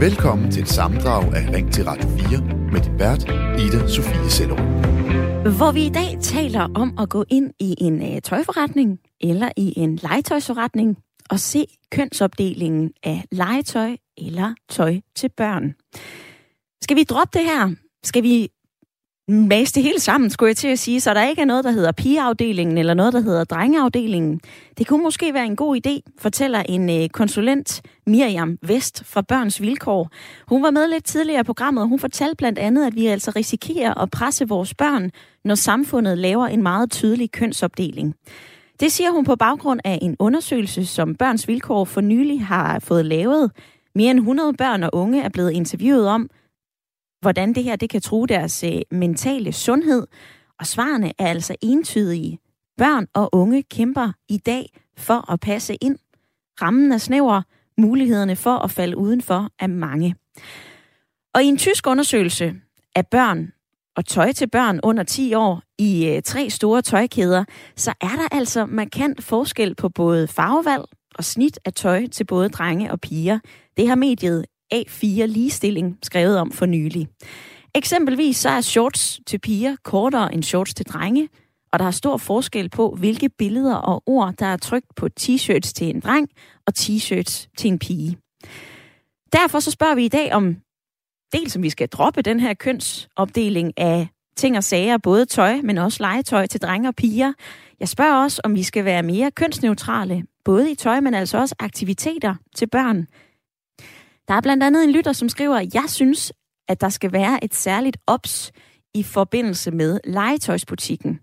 [0.00, 2.40] Velkommen til et samdrag af Ring til Radio 4
[2.72, 3.24] med din vært,
[3.60, 4.56] Ida Sofie Sello.
[5.56, 9.74] Hvor vi i dag taler om at gå ind i en øh, tøjforretning eller i
[9.76, 10.96] en legetøjsforretning
[11.30, 15.74] og se kønsopdelingen af legetøj eller tøj til børn.
[16.82, 17.74] Skal vi droppe det her?
[18.04, 18.48] Skal vi
[19.28, 21.70] mase det hele sammen, skulle jeg til at sige, så der ikke er noget, der
[21.70, 24.40] hedder pigeafdelingen eller noget, der hedder drengeafdelingen.
[24.78, 29.60] Det kunne måske være en god idé, fortæller en øh, konsulent, Miriam Vest fra Børns
[29.60, 30.10] Vilkår.
[30.48, 33.32] Hun var med lidt tidligere i programmet, og hun fortalte blandt andet, at vi altså
[33.36, 35.10] risikerer at presse vores børn,
[35.44, 38.14] når samfundet laver en meget tydelig kønsopdeling.
[38.80, 43.06] Det siger hun på baggrund af en undersøgelse, som Børns Vilkår for nylig har fået
[43.06, 43.50] lavet.
[43.94, 46.30] Mere end 100 børn og unge er blevet interviewet om,
[47.20, 50.06] hvordan det her det kan true deres øh, mentale sundhed.
[50.58, 52.38] Og svarene er altså entydige.
[52.76, 55.98] Børn og unge kæmper i dag for at passe ind.
[56.62, 57.42] Rammen er snæver,
[57.78, 60.14] mulighederne for at falde udenfor er mange.
[61.34, 62.54] Og i en tysk undersøgelse
[62.94, 63.52] af børn
[63.96, 67.44] og tøj til børn under 10 år i øh, tre store tøjkæder,
[67.76, 72.48] så er der altså markant forskel på både farvevalg og snit af tøj til både
[72.48, 73.38] drenge og piger.
[73.76, 77.08] Det har mediet A4 Ligestilling skrevet om for nylig.
[77.74, 81.28] Eksempelvis så er shorts til piger kortere end shorts til drenge,
[81.72, 85.72] og der er stor forskel på, hvilke billeder og ord, der er trykt på t-shirts
[85.72, 86.28] til en dreng
[86.66, 88.18] og t-shirts til en pige.
[89.32, 90.56] Derfor så spørger vi i dag om,
[91.32, 95.78] dels om vi skal droppe den her kønsopdeling af ting og sager, både tøj, men
[95.78, 97.32] også legetøj til drenge og piger.
[97.80, 101.54] Jeg spørger også, om vi skal være mere kønsneutrale, både i tøj, men altså også
[101.58, 103.06] aktiviteter til børn.
[104.28, 106.32] Der er blandt andet en lytter, som skriver, jeg synes,
[106.68, 108.52] at der skal være et særligt ops
[108.94, 111.20] i forbindelse med legetøjsbutikken.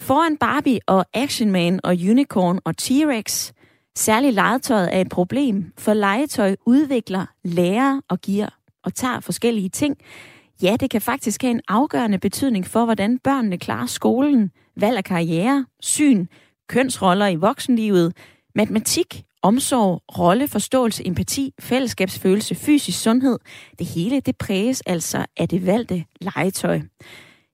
[0.00, 3.52] Foran Barbie og Action Man og Unicorn og T-Rex,
[3.96, 8.48] særligt legetøjet er et problem, for legetøj udvikler, lærer og giver
[8.84, 9.96] og tager forskellige ting.
[10.62, 15.04] Ja, det kan faktisk have en afgørende betydning for, hvordan børnene klarer skolen, valg af
[15.04, 16.26] karriere, syn,
[16.68, 18.16] kønsroller i voksenlivet,
[18.54, 23.38] matematik, omsorg, rolle, forståelse, empati, fællesskabsfølelse, fysisk sundhed.
[23.78, 26.80] Det hele det præges altså af det valgte legetøj.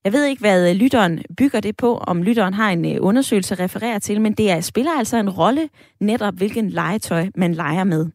[0.05, 3.55] Jeg ved ikke, hvad øh, lytteren bygger det på, om lytteren har en øh, undersøgelse
[3.55, 5.69] at referere til, men det er, spiller altså en rolle
[6.01, 8.07] netop, hvilken legetøj man leger med.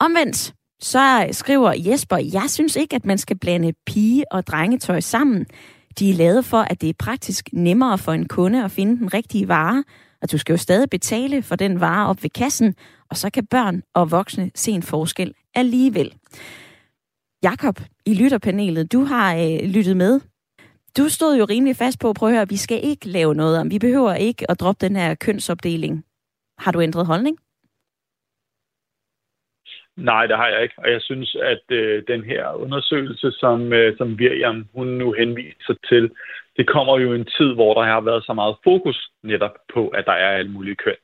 [0.00, 5.46] Omvendt, så skriver Jesper, jeg synes ikke, at man skal blande pige- og drengetøj sammen.
[5.98, 9.14] De er lavet for, at det er praktisk nemmere for en kunde at finde den
[9.14, 9.84] rigtige vare,
[10.22, 12.74] og du skal jo stadig betale for den vare op ved kassen,
[13.10, 16.14] og så kan børn og voksne se en forskel alligevel.
[17.42, 20.20] Jakob i lytterpanelet, du har øh, lyttet med.
[20.98, 23.34] Du stod jo rimelig fast på at prøve at høre, at vi skal ikke lave
[23.34, 23.70] noget om.
[23.70, 26.04] Vi behøver ikke at droppe den her kønsopdeling.
[26.58, 27.38] Har du ændret holdning?
[29.96, 30.74] Nej, det har jeg ikke.
[30.78, 35.74] Og jeg synes, at øh, den her undersøgelse, som, øh, som Virjam hun nu henviser
[35.88, 36.10] til,
[36.56, 40.06] det kommer jo en tid, hvor der har været så meget fokus netop på, at
[40.06, 41.00] der er alle mulige køn.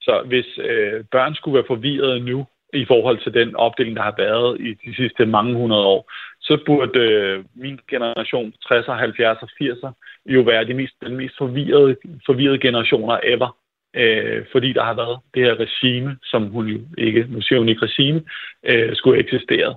[0.00, 4.14] Så hvis øh, børn skulle være forvirrede nu i forhold til den opdeling, der har
[4.18, 9.90] været i de sidste mange hundrede år, så burde øh, min generation, 60'er, 70'er, 80'er,
[10.26, 11.96] jo være de mest, den mest forvirrede,
[12.26, 13.56] forvirrede generationer ever.
[13.96, 17.68] Øh, fordi der har været det her regime, som hun jo ikke, nu siger hun
[17.68, 18.22] ikke regime,
[18.66, 19.76] øh, skulle eksistere.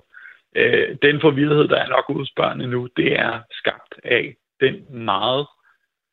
[0.55, 5.45] Øh, den forvirrethed, der er nok hos børnene nu, det er skabt af den meget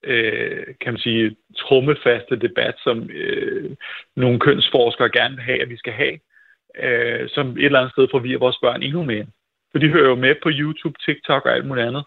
[0.04, 3.76] øh, kan man sige, trummefaste debat, som øh,
[4.16, 6.18] nogle kønsforskere gerne vil have, at vi skal have,
[6.76, 9.26] øh, som et eller andet sted forvirrer vores børn endnu mere.
[9.72, 12.04] For de hører jo med på YouTube, TikTok og alt muligt andet,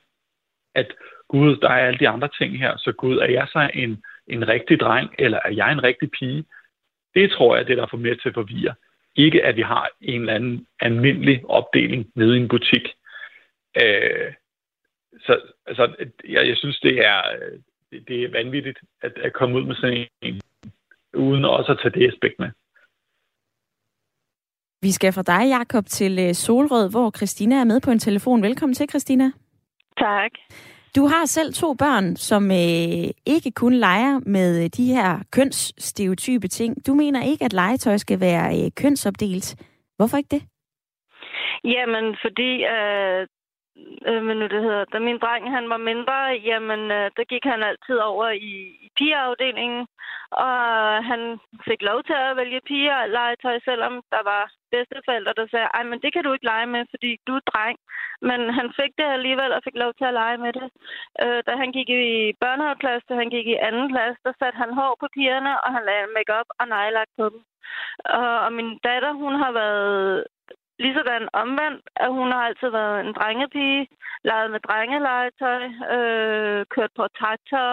[0.76, 0.94] at
[1.28, 4.48] Gud, der er alle de andre ting her, så Gud, er jeg så en, en
[4.48, 6.46] rigtig dreng, eller er jeg en rigtig pige?
[7.16, 8.74] Det tror jeg, det der får med til at forvirre.
[9.16, 12.88] Ikke at vi har en eller anden almindelig opdeling nede i en butik.
[13.82, 14.34] Øh,
[15.20, 15.96] så altså,
[16.30, 17.22] jeg, jeg synes, det er,
[17.92, 20.42] det, det er vanvittigt at, at komme ud med sådan en,
[21.14, 22.50] uden også at tage det aspekt med.
[24.82, 28.44] Vi skal fra dig, Jakob, til øh, Solrød, hvor Christina er med på en telefon.
[28.44, 29.32] Velkommen til, Christina.
[29.98, 30.32] Tak.
[30.96, 36.88] Du har selv to børn, som øh, ikke kun leger med de her kønsstereotype ting.
[36.88, 39.56] Du mener ikke, at legetøj skal være øh, kønsopdelt.
[39.98, 40.44] Hvorfor ikke det?
[41.64, 43.28] Jamen, fordi øh,
[44.08, 46.16] øh, men nu det hedder, da min dreng han var mindre,
[46.50, 48.54] jamen, øh, der gik han altid over i,
[48.86, 49.88] i pigeafdelingen,
[50.32, 50.54] og
[51.12, 51.22] han
[51.68, 55.84] fik lov til at vælge piger og legetøj, selvom der var bedsteforældre, der sagde, ej,
[55.84, 57.78] men det kan du ikke lege med, fordi du er dreng.
[58.30, 60.68] Men han fik det alligevel og fik lov til at lege med det.
[61.24, 64.74] Øh, da han gik i børnehaveklasse, da han gik i anden klasse, der satte han
[64.80, 67.42] hår på pigerne, og han lagde make-up og nejlagt på dem.
[68.20, 70.26] Og, og min datter, hun har været
[70.84, 73.88] Ligesådan omvendt, at hun har altid været en drengepige,
[74.30, 75.62] leget med drengelegetøj,
[75.96, 77.68] øh, kørt på traktor.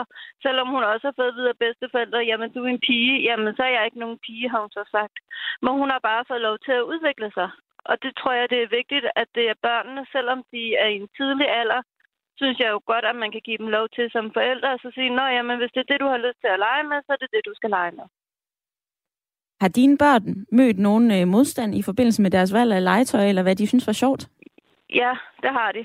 [0.44, 3.72] Selvom hun også har fået videre bedsteforældre, jamen du er en pige, jamen så er
[3.76, 5.16] jeg ikke nogen pige, har hun så sagt.
[5.62, 7.50] Men hun har bare fået lov til at udvikle sig.
[7.90, 10.96] Og det tror jeg, det er vigtigt, at det er børnene, selvom de er i
[11.02, 11.82] en tidlig alder,
[12.40, 14.88] synes jeg jo godt, at man kan give dem lov til som forældre, og så
[14.94, 17.10] sige, nå jamen, hvis det er det, du har lyst til at lege med, så
[17.12, 18.06] er det det, du skal lege med.
[19.62, 20.24] Har dine børn
[20.58, 23.86] mødt nogen øh, modstand i forbindelse med deres valg af legetøj, eller hvad de synes
[23.86, 24.22] var sjovt?
[25.00, 25.12] Ja,
[25.42, 25.82] det har de.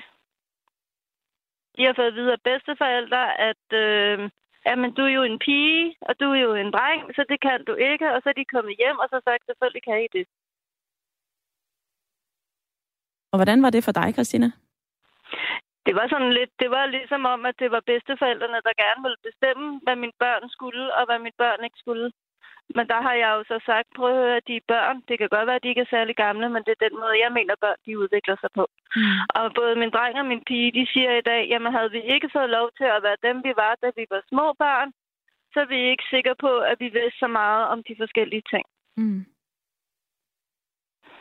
[1.75, 4.29] De har fået videre bedsteforældre, at øh,
[4.67, 7.59] jamen, du er jo en pige, og du er jo en dreng, så det kan
[7.67, 8.05] du ikke.
[8.13, 10.25] Og så er de kommet hjem, og så sagt, selvfølgelig kan I det.
[13.31, 14.47] Og hvordan var det for dig, Christina?
[15.85, 19.21] Det var sådan lidt, det var ligesom om, at det var bedsteforældrene, der gerne ville
[19.27, 22.11] bestemme, hvad mine børn skulle, og hvad mine børn ikke skulle.
[22.75, 24.97] Men der har jeg jo så sagt, prøv at høre, de er børn.
[25.07, 27.23] Det kan godt være, at de ikke er særlig gamle, men det er den måde,
[27.23, 28.65] jeg mener, børn de udvikler sig på.
[28.95, 29.19] Mm.
[29.37, 32.29] Og både min dreng og min pige, de siger i dag, jamen havde vi ikke
[32.35, 34.89] fået lov til at være dem, vi var, da vi var små børn,
[35.53, 38.65] så er vi ikke sikre på, at vi vidste så meget om de forskellige ting.
[38.97, 39.21] Mm.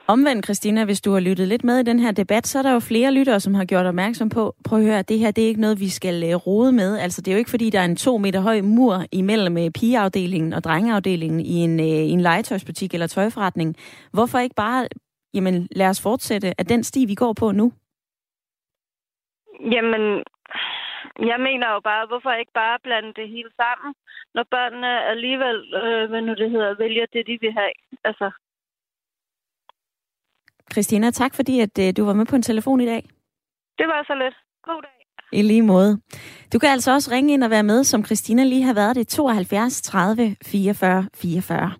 [0.08, 2.72] Omvendt, Christina, hvis du har lyttet lidt med i den her debat, så er der
[2.72, 5.48] jo flere lyttere, som har gjort opmærksom på, prøv at høre, det her det er
[5.48, 6.98] ikke noget, vi skal øh, rode med.
[6.98, 9.70] Altså, det er jo ikke, fordi der er en to meter høj mur imellem øh,
[9.78, 13.76] pigeafdelingen og drengeafdelingen i en, øh, i en legetøjsbutik eller tøjforretning.
[14.12, 14.88] Hvorfor ikke bare,
[15.34, 17.72] jamen, lad os fortsætte af den sti, vi går på nu?
[19.74, 20.02] Jamen,
[21.30, 23.94] jeg mener jo bare, hvorfor ikke bare blande det hele sammen,
[24.34, 27.72] når børnene alligevel, øh, hvad nu det hedder, vælger det, de vil have.
[28.04, 28.30] Altså,
[30.72, 33.02] Christina, tak fordi at, øh, du var med på en telefon i dag.
[33.78, 34.34] Det var så lidt.
[34.62, 34.90] God dag.
[35.32, 36.00] I lige måde.
[36.52, 39.08] Du kan altså også ringe ind og være med, som Christina lige har været det,
[39.08, 41.72] 72 30 44 44.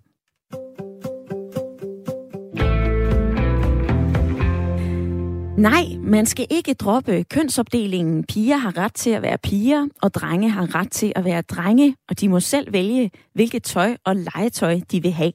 [5.57, 8.23] Nej, man skal ikke droppe kønsopdelingen.
[8.23, 11.95] Piger har ret til at være piger, og drenge har ret til at være drenge,
[12.09, 15.31] og de må selv vælge, hvilket tøj og legetøj de vil have.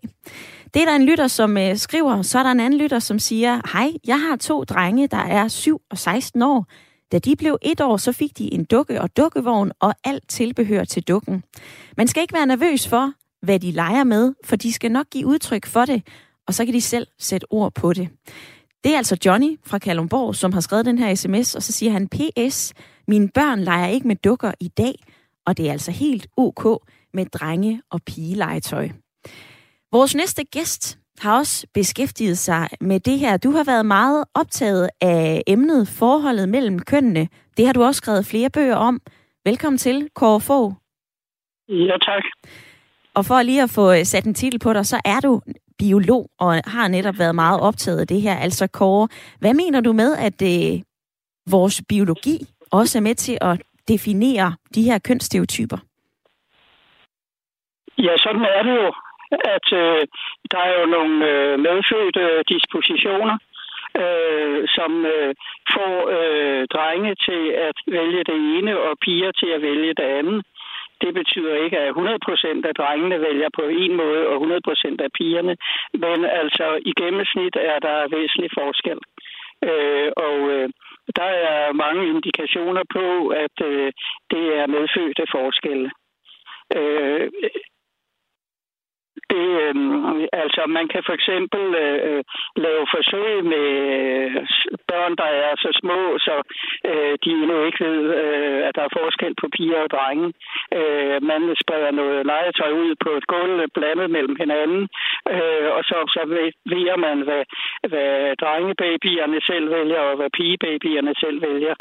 [0.75, 3.19] Det er der en lytter, som øh, skriver, så er der en anden lytter, som
[3.19, 6.67] siger, hej, jeg har to drenge, der er 7 og 16 år.
[7.13, 10.85] Da de blev et år, så fik de en dukke og dukkevogn og alt tilbehør
[10.85, 11.43] til dukken.
[11.97, 15.27] Man skal ikke være nervøs for, hvad de leger med, for de skal nok give
[15.27, 16.03] udtryk for det,
[16.47, 18.09] og så kan de selv sætte ord på det.
[18.85, 21.93] Det er altså Johnny fra Kalumborg, som har skrevet den her sms, og så siger
[21.93, 22.73] han, PS,
[23.09, 24.95] mine børn leger ikke med dukker i dag,
[25.47, 26.65] og det er altså helt ok
[27.15, 28.89] med drenge- og pigelegetøj.
[29.93, 33.37] Vores næste gæst har også beskæftiget sig med det her.
[33.37, 37.29] Du har været meget optaget af emnet forholdet mellem kønnene.
[37.57, 39.01] Det har du også skrevet flere bøger om.
[39.45, 40.75] Velkommen til, Kåre Fogh.
[41.69, 42.23] Ja, tak.
[43.15, 45.41] Og for lige at få øh, sat en titel på dig, så er du
[45.83, 48.37] biolog og har netop været meget optaget af det her.
[48.47, 49.09] Altså Kåre,
[49.41, 50.73] hvad mener du med, at øh,
[51.55, 52.37] vores biologi
[52.73, 53.55] også er med til at
[53.89, 55.79] definere de her kønsstereotyper?
[57.99, 58.93] Ja, sådan er det jo
[59.57, 60.07] at øh,
[60.51, 63.37] der er jo nogle øh, medfødte dispositioner,
[64.03, 65.35] øh, som øh,
[65.75, 70.47] får øh, drenge til at vælge det ene og piger til at vælge det andet.
[71.03, 75.57] Det betyder ikke, at 100% af drengene vælger på en måde, og 100% af pigerne.
[76.05, 78.99] Men altså, i gennemsnit er der væsentlig forskel.
[79.69, 80.69] Øh, og øh,
[81.17, 83.93] der er mange indikationer på, at øh,
[84.33, 85.91] det er medfødte forskelle.
[86.77, 87.31] Øh,
[89.35, 89.75] det, øh,
[90.43, 92.23] altså, man kan for eksempel øh,
[92.65, 94.31] lave forsøg med øh,
[94.91, 96.35] børn, der er så små, så
[96.91, 100.29] øh, de endnu ikke ved, øh, at der er forskel på piger og drenge.
[100.79, 104.83] Øh, man spreder noget legetøj ud på et gulv blandet mellem hinanden,
[105.35, 107.45] øh, og så observerer man, hvad,
[107.91, 111.75] hvad drengebabyerne selv vælger, og hvad pigebabyerne selv vælger.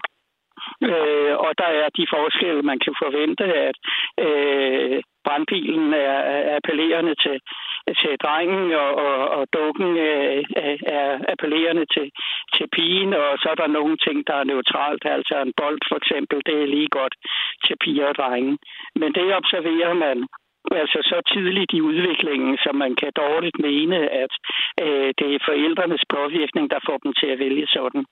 [0.90, 3.78] Øh, og der er de forskelle, man kan forvente, at
[4.26, 7.38] øh, brandbilen er, er appellerende til,
[8.02, 12.08] til drengen, og, og, og dukken øh, øh, er appellerende til,
[12.56, 15.06] til pigen, og så er der nogle ting, der er neutralt.
[15.06, 17.16] Altså en bold for eksempel, det er lige godt
[17.66, 18.58] til piger og drenge.
[18.96, 20.18] Men det observerer man
[20.82, 24.34] altså så tidligt i udviklingen, så man kan dårligt mene, at
[24.84, 28.06] øh, det er forældrenes påvirkning, der får dem til at vælge sådan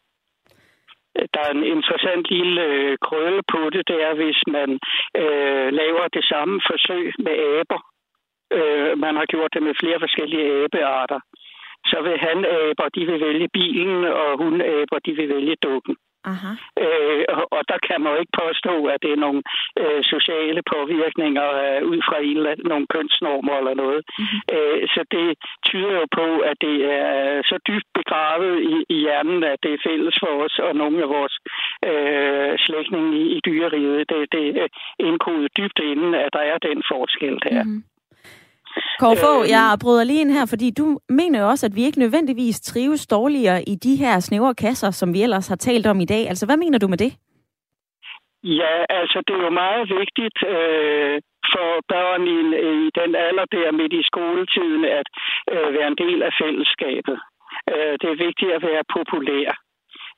[1.34, 4.70] der er en interessant lille øh, krølle på det, det er, hvis man
[5.22, 7.82] øh, laver det samme forsøg med aber.
[8.58, 11.20] Øh, man har gjort det med flere forskellige abearter.
[11.86, 15.96] Så vil han aber, de vil vælge bilen, og hun aber, de vil vælge dukken.
[16.24, 16.52] Aha.
[16.84, 19.42] Øh, og, og der kan man jo ikke påstå, at det er nogle
[19.82, 22.40] øh, sociale påvirkninger øh, ud fra en,
[22.72, 24.02] nogle kønsnormer eller noget.
[24.20, 24.40] Mm-hmm.
[24.56, 25.28] Øh, så det
[25.68, 29.84] tyder jo på, at det er så dybt begravet i, i hjernen, at det er
[29.88, 31.36] fælles for os og nogle af vores
[31.90, 34.10] øh, slægtninge i, i dyreriget.
[34.10, 34.68] Det, det er
[35.00, 37.64] indkodet dybt inden, at der er den forskel der.
[37.64, 37.84] Mm-hmm.
[39.00, 42.00] Kåre øh, jeg bryder lige ind her, fordi du mener jo også, at vi ikke
[42.00, 46.06] nødvendigvis trives dårligere i de her snævre kasser, som vi ellers har talt om i
[46.06, 46.24] dag.
[46.32, 47.12] Altså, hvad mener du med det?
[48.44, 51.16] Ja, altså det er jo meget vigtigt øh,
[51.54, 52.40] for børn i,
[52.86, 55.08] i den alder der midt i skoletiden at
[55.54, 57.18] øh, være en del af fællesskabet.
[57.72, 59.50] Øh, det er vigtigt at være populær.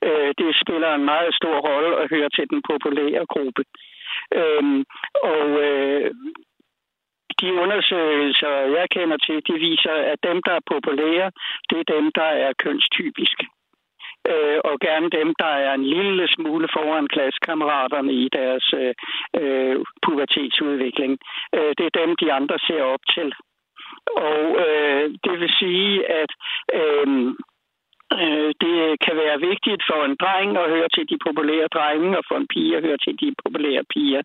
[0.08, 3.64] Øh, det spiller en meget stor rolle at høre til den populære gruppe.
[4.40, 4.64] Øh,
[5.34, 6.12] og øh,
[7.42, 11.32] de undersøgelser, jeg kender til, de viser, at dem, der er populære,
[11.70, 13.46] det er dem, der er kønstypiske.
[14.30, 18.74] Øh, og gerne dem, der er en lille smule foran klassekammeraterne i deres
[19.42, 21.14] øh, pubertetsudvikling.
[21.56, 23.34] Øh, det er dem, de andre ser op til.
[24.18, 26.32] Og øh, det vil sige, at
[26.80, 27.08] øh,
[28.22, 32.24] øh, det kan være vigtigt for en dreng at høre til de populære drenge, og
[32.28, 34.22] for en pige at høre til de populære piger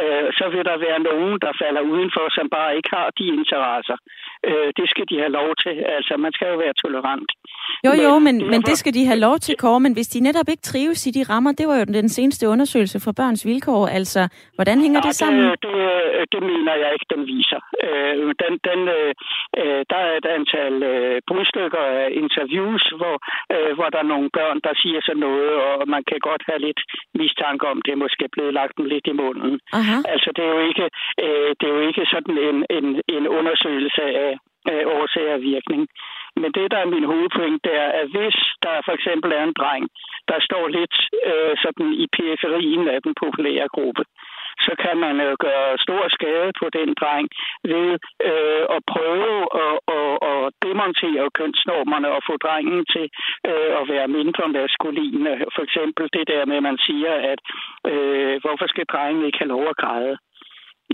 [0.00, 3.96] øh, så vil der være nogen, der falder udenfor, som bare ikke har de interesser.
[4.50, 5.74] Øh, det skal de have lov til.
[5.96, 7.30] Altså, man skal jo være tolerant.
[7.86, 9.80] Jo, jo, men, men, men det skal de have lov til, Kåre.
[9.80, 12.98] Men hvis de netop ikke trives i de rammer, det var jo den seneste undersøgelse
[13.04, 13.86] for børns vilkår.
[13.98, 14.22] Altså,
[14.56, 15.42] hvordan hænger ja, det sammen?
[15.50, 15.76] Det, det,
[16.32, 17.60] det mener jeg ikke, den viser.
[17.84, 19.12] Øh, den, den, øh,
[19.60, 23.16] øh, der er et antal øh, brudstykker af interviews, hvor,
[23.54, 26.60] øh, hvor der er nogle børn, der siger sådan noget, og man kan godt have
[26.66, 26.80] lidt
[27.14, 29.60] mistanke om, det er måske blevet lagt dem lidt i munden.
[29.72, 29.96] Aha.
[30.14, 30.86] Altså, det er jo ikke,
[31.24, 32.86] øh, det er jo ikke sådan en, en,
[33.16, 34.35] en undersøgelse af,
[34.70, 35.82] øh, årsager og virkning.
[36.40, 39.58] Men det, der er min hovedpoint, det er, at hvis der for eksempel er en
[39.60, 39.84] dreng,
[40.28, 40.96] der står lidt
[41.30, 44.04] øh, sådan i periferien af den populære gruppe,
[44.66, 47.28] så kan man øh, gøre stor skade på den dreng
[47.72, 47.88] ved
[48.30, 53.06] øh, at prøve at, at, at demontere kønsnormerne og få drengen til
[53.50, 55.30] øh, at være mindre maskuline.
[55.54, 57.40] For eksempel det der med, at man siger, at
[57.92, 60.16] øh, hvorfor skal drengen ikke have lov at græde?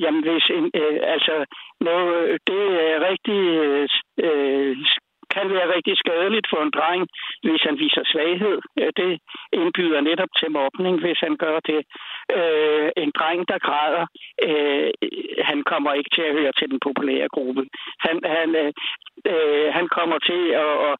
[0.01, 1.45] Jamen, hvis en, øh, altså,
[1.81, 3.89] når øh, det er rigtig øh,
[4.27, 4.77] øh,
[5.35, 7.03] kan være rigtig skadeligt for en dreng,
[7.47, 8.59] hvis han viser svaghed.
[9.01, 9.13] Det
[9.61, 11.81] indbyder netop til mobning, hvis han gør det.
[12.39, 14.05] Øh, en dreng, der græder,
[14.49, 14.91] øh,
[15.51, 17.63] han kommer ikke til at høre til den populære gruppe.
[18.07, 18.73] Han, han, øh,
[19.31, 20.95] øh han kommer til at, at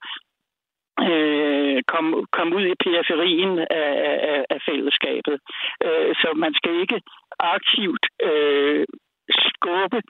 [1.09, 3.91] øh, komme kom ud i periferien af,
[4.33, 5.37] af, af fællesskabet.
[5.87, 7.01] Øh, så man skal ikke
[7.55, 8.85] aktivt øh,
[9.47, 10.01] skubbe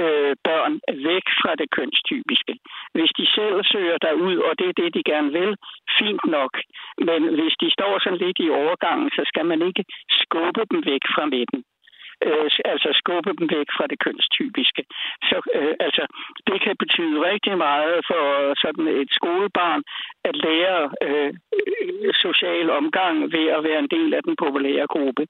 [0.00, 0.74] øh, børn
[1.08, 2.54] væk fra det kønstypiske.
[2.94, 5.56] Hvis de selv søger derud, og det er det, de gerne vil,
[5.98, 6.52] fint nok.
[7.08, 9.84] Men hvis de står sådan lidt i overgangen, så skal man ikke
[10.20, 11.64] skubbe dem væk fra midten
[12.26, 14.82] øh, altså skubbe dem væk fra det kønstypiske.
[15.28, 16.04] Så øh, altså,
[16.46, 18.24] det kan betyde rigtig meget for
[18.62, 19.82] sådan et skolebarn
[20.24, 21.32] at lære øh,
[22.24, 25.26] social omgang ved at være en del af den populære gruppe.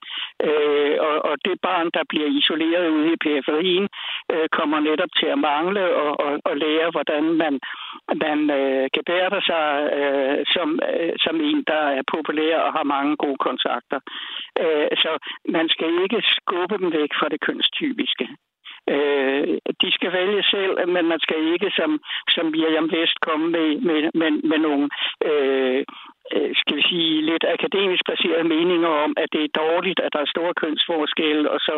[0.48, 3.88] Øh, og, og det barn, der bliver isoleret ude i periferien,
[4.32, 7.60] øh, kommer netop til at mangle og, og, og lære, hvordan man,
[8.24, 9.66] man øh, gebærder sig
[9.98, 14.00] øh, som, øh, som en, der er populær og har mange gode kontakter.
[14.62, 15.10] Øh, så
[15.48, 18.26] man skal ikke skubbe dem væk fra det kønstypiske.
[18.94, 19.42] Øh,
[19.82, 21.90] de skal vælge selv, men man skal ikke som,
[22.34, 24.88] som Miriam Vest komme med, med, med, med nogle
[25.28, 25.84] øh,
[26.34, 30.20] øh, skal vi sige, lidt akademisk baserede meninger om, at det er dårligt, at der
[30.26, 31.74] er store kønsforskelle, og så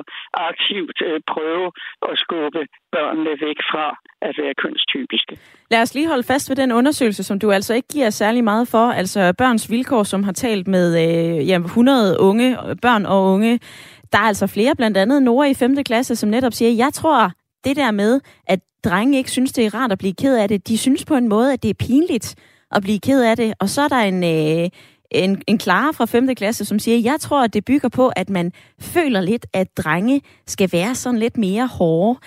[0.51, 1.67] aktivt øh, prøve
[2.11, 2.61] at skubbe
[2.97, 3.87] børnene væk fra
[4.29, 5.35] at være kønstypiske.
[5.71, 8.69] Lad os lige holde fast ved den undersøgelse, som du altså ikke giver særlig meget
[8.75, 12.49] for, altså Børns Vilkår, som har talt med øh, ja, 100 unge,
[12.83, 13.61] børn og unge,
[14.15, 15.85] der er altså flere, blandt andet Nora i 5.
[15.85, 17.33] klasse, som netop siger, jeg tror,
[17.65, 20.69] det der med, at drenge ikke synes, det er rart at blive ked af det,
[20.69, 22.35] de synes på en måde, at det er pinligt
[22.71, 23.55] at blive ked af det.
[23.61, 24.69] Og så er der en, øh,
[25.11, 26.35] en, en Clara fra 5.
[26.35, 30.23] klasse, som siger, jeg tror, at det bygger på, at man føler lidt, at drenge
[30.47, 32.21] skal være sådan lidt mere hårde.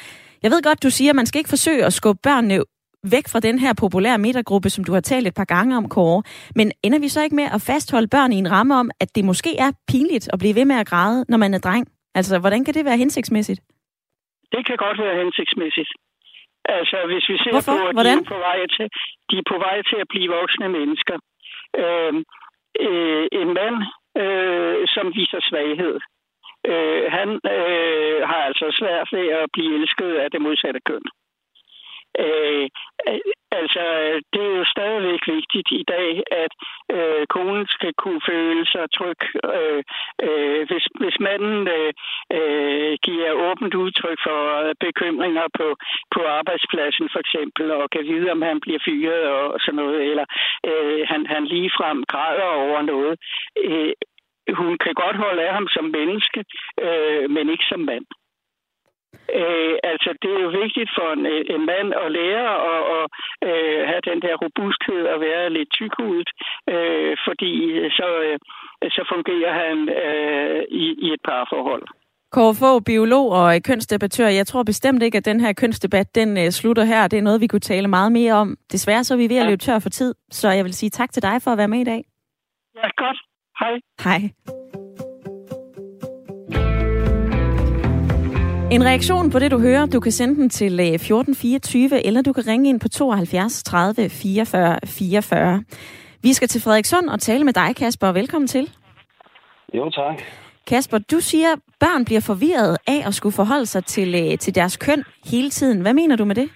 [0.43, 2.63] Jeg ved godt, du siger, at man skal ikke forsøge at skubbe børnene
[3.03, 6.23] væk fra den her populære midtergruppe, som du har talt et par gange om, Kåre.
[6.55, 9.25] Men ender vi så ikke med at fastholde børn i en ramme om, at det
[9.25, 11.87] måske er pinligt at blive ved med at græde, når man er dreng?
[12.15, 13.61] Altså, hvordan kan det være hensigtsmæssigt?
[14.51, 15.91] Det kan godt være hensigtsmæssigt.
[16.65, 17.77] Altså, hvis vi ser Hvorfor?
[17.77, 18.17] på, at Hvordan?
[18.17, 18.87] de er, på vej til,
[19.29, 21.17] de er på vej til at blive voksne mennesker.
[21.81, 22.13] Øh,
[22.87, 23.77] øh, en mand
[24.21, 25.97] øh, som viser svaghed.
[26.71, 31.05] Øh, han øh, har altså svært ved at blive elsket af det modsatte køn.
[31.05, 31.26] Øh,
[32.25, 32.67] Øh,
[33.51, 33.83] altså,
[34.33, 36.53] det er jo stadigvæk vigtigt i dag, at
[36.95, 39.21] øh, konen skal kunne føle sig tryg.
[39.57, 39.83] Øh,
[40.27, 41.93] øh, hvis, hvis manden øh,
[42.37, 44.39] øh, giver åbent udtryk for
[44.79, 45.67] bekymringer på,
[46.15, 50.25] på arbejdspladsen for eksempel, og kan vide, om han bliver fyret og sådan noget, eller
[50.69, 53.15] øh, han, han ligefrem græder over noget,
[53.65, 53.93] øh,
[54.61, 56.45] hun kan godt holde af ham som menneske,
[56.85, 58.05] øh, men ikke som mand.
[59.39, 61.23] Øh, altså, det er jo vigtigt for en,
[61.55, 63.03] en mand at lære og, og
[63.47, 66.29] øh, have den der robusthed og være lidt tykhudet,
[66.73, 67.51] øh, fordi
[67.97, 68.37] så, øh,
[68.95, 71.85] så fungerer han øh, i, i et parforhold.
[72.31, 74.27] Kåre Fogh, biolog og kønsdebattør.
[74.27, 77.07] Jeg tror bestemt ikke, at den her kønsdebat den slutter her.
[77.07, 78.57] Det er noget, vi kunne tale meget mere om.
[78.71, 81.11] Desværre så er vi ved at løbe tør for tid, så jeg vil sige tak
[81.11, 82.03] til dig for at være med i dag.
[82.75, 83.17] Ja, godt.
[83.59, 83.79] Hej.
[84.03, 84.21] Hej.
[88.71, 92.33] En reaktion på det, du hører, du kan sende den til 1424, øh, eller du
[92.33, 95.63] kan ringe ind på 72 30 44 44.
[96.23, 98.11] Vi skal til Frederikssund og tale med dig, Kasper.
[98.11, 98.69] Velkommen til.
[99.73, 100.21] Jo, tak.
[100.67, 104.55] Kasper, du siger, at børn bliver forvirret af at skulle forholde sig til, øh, til
[104.55, 105.81] deres køn hele tiden.
[105.81, 106.49] Hvad mener du med det?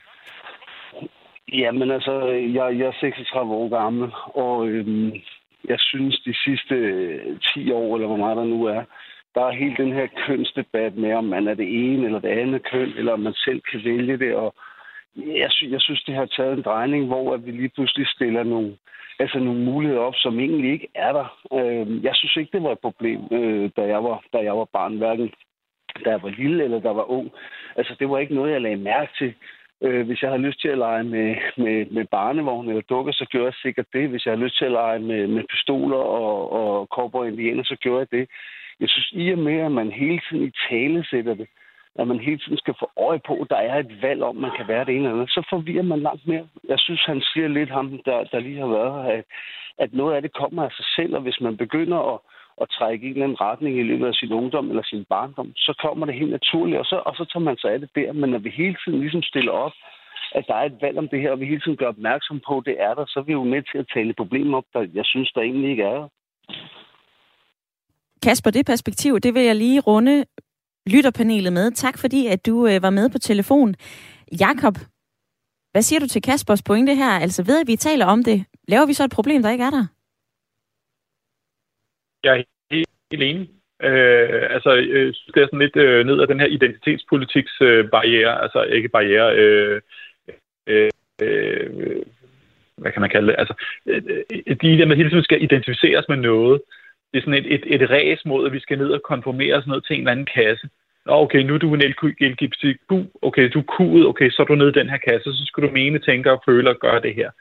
[1.53, 2.13] Jamen altså,
[2.57, 5.11] jeg, jeg er 36 år gammel, og øhm,
[5.69, 6.75] jeg synes, de sidste
[7.53, 8.83] 10 øh, år, eller hvor meget der nu er,
[9.35, 12.63] der er hele den her kønsdebat med, om man er det ene eller det andet
[12.71, 14.35] køn, eller om man selv kan vælge det.
[14.35, 14.55] Og
[15.15, 18.43] jeg, sy- jeg synes, det har taget en drejning, hvor at vi lige pludselig stiller
[18.43, 18.77] nogle,
[19.19, 21.27] altså nogle muligheder op, som egentlig ikke er der.
[21.53, 24.67] Øh, jeg synes ikke, det var et problem, øh, da, jeg var, da jeg var
[24.73, 25.31] barn, hverken
[26.05, 27.31] da jeg var lille eller da jeg var ung.
[27.75, 29.33] Altså, det var ikke noget, jeg lagde mærke til.
[29.83, 33.25] Øh, hvis jeg har lyst til at lege med, med, med barnevogn eller dukker, så
[33.29, 34.09] gjorde jeg sikkert det.
[34.09, 37.75] Hvis jeg har lyst til at lege med, med pistoler og, og og indianer, så
[37.75, 38.29] gjorde jeg det.
[38.81, 41.47] Jeg synes i og med, at man hele tiden i tale sætter det,
[41.95, 44.51] at man hele tiden skal få øje på, at der er et valg om, man
[44.57, 46.47] kan være det ene eller andet, så forvirrer man langt mere.
[46.69, 49.25] Jeg synes, han siger lidt ham, der, der lige har været her, at,
[49.77, 52.19] at noget af det kommer af sig selv, og hvis man begynder at,
[52.61, 55.51] at trække i en eller anden retning i løbet af sin ungdom eller sin barndom,
[55.55, 58.13] så kommer det helt naturligt, og så, og så tager man sig af det der.
[58.13, 59.73] Men når vi hele tiden ligesom stiller op,
[60.31, 62.57] at der er et valg om det her, og vi hele tiden gør opmærksom på,
[62.57, 64.87] at det er der, så er vi jo med til at tale problemer op, der
[64.93, 66.07] jeg synes, der egentlig ikke er.
[68.23, 70.25] Kasper, det perspektiv, det vil jeg lige runde
[70.87, 71.71] lytterpanelet med.
[71.71, 73.75] Tak fordi, at du øh, var med på telefon.
[74.39, 74.75] Jakob,
[75.71, 77.11] hvad siger du til Kaspers pointe her?
[77.11, 79.69] Altså ved at vi taler om det, laver vi så et problem, der ikke er
[79.69, 79.85] der?
[82.23, 83.49] Jeg er helt, helt enig.
[83.83, 88.41] Øh, altså, øh, det er sådan lidt øh, ned af den her identitetspolitiks øh, barriere,
[88.43, 89.81] altså ikke barriere, øh,
[90.67, 90.89] øh,
[91.21, 92.01] øh,
[92.77, 93.35] hvad kan man kalde det?
[93.37, 93.53] Altså,
[93.85, 96.61] øh, øh de der med hele tiden skal identificeres med noget.
[97.11, 99.69] Det er sådan et, et, et ræs mod, at vi skal ned og konformere sådan
[99.69, 100.69] noget til en eller anden kasse.
[101.05, 104.55] Nå, okay, nu er du en LGBTQ, okay, du er kudet, okay, så er du
[104.55, 107.15] nede i den her kasse, så skal du mene, tænke og føle og gøre det
[107.15, 107.31] her.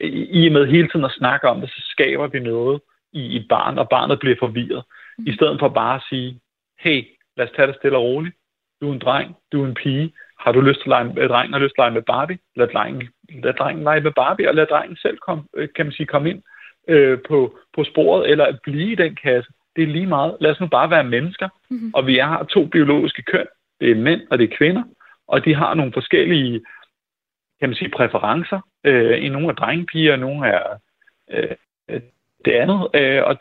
[0.00, 2.80] I og med hele tiden at snakke om det, så skaber vi noget
[3.12, 4.84] i et barn, og barnet bliver forvirret.
[5.18, 5.26] Mm.
[5.26, 6.40] I stedet for bare at sige,
[6.78, 7.04] hey,
[7.36, 8.36] lad os tage det stille og roligt.
[8.80, 10.12] Du er en dreng, du er en pige.
[10.40, 12.38] Har du lyst til at lege med, drengen har lyst til at lege med Barbie?
[12.56, 13.08] Lad drengen,
[13.44, 15.44] lad drengen lege med Barbie, og lad drengen selv komme,
[15.76, 16.42] kan man sige, komme ind
[16.88, 19.52] øh, på, på sporet, eller at blive i den kasse.
[19.76, 20.36] Det er lige meget.
[20.40, 21.48] Lad os nu bare være mennesker.
[21.70, 21.90] Mm-hmm.
[21.94, 23.46] Og vi har to biologiske køn.
[23.80, 24.82] Det er mænd, og det er kvinder.
[25.28, 26.60] Og de har nogle forskellige
[27.60, 28.60] kan man sige, præferencer.
[28.84, 30.78] Øh, I nogle er drengepiger, nogle er
[31.30, 32.00] øh,
[32.44, 32.88] det andet.
[32.94, 33.36] Øh, og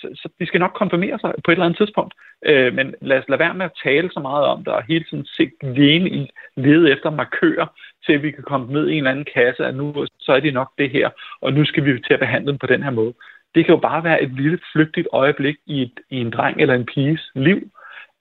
[0.00, 2.14] så, så de skal nok konfirmere sig på et eller andet tidspunkt.
[2.46, 5.04] Øh, men lad os lade være med at tale så meget om det, og hele
[5.04, 7.66] tiden se lene i lede efter markører,
[8.06, 10.40] til at vi kan komme ned i en eller anden kasse, at nu så er
[10.40, 12.90] det nok det her, og nu skal vi til at behandle dem på den her
[12.90, 13.14] måde.
[13.54, 16.74] Det kan jo bare være et lille flygtigt øjeblik i, et, i en dreng eller
[16.74, 17.70] en piges liv,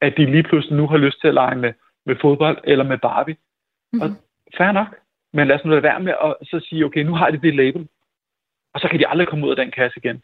[0.01, 1.73] at de lige pludselig nu har lyst til at lege med,
[2.05, 3.35] med fodbold eller med Barbie.
[3.93, 4.01] Mm-hmm.
[4.01, 4.09] Og
[4.57, 4.87] fair nok.
[5.33, 7.55] Men lad os nu lade være med at så sige, okay, nu har de det
[7.55, 7.87] label
[8.77, 10.17] og så kan de aldrig komme ud af den kasse igen.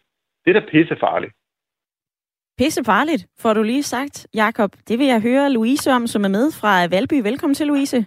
[0.43, 1.33] Det er da pissefarligt.
[2.57, 4.71] Pissefarligt, får du lige sagt, Jakob.
[4.87, 7.13] Det vil jeg høre Louise om, som er med fra Valby.
[7.13, 8.05] Velkommen til, Louise.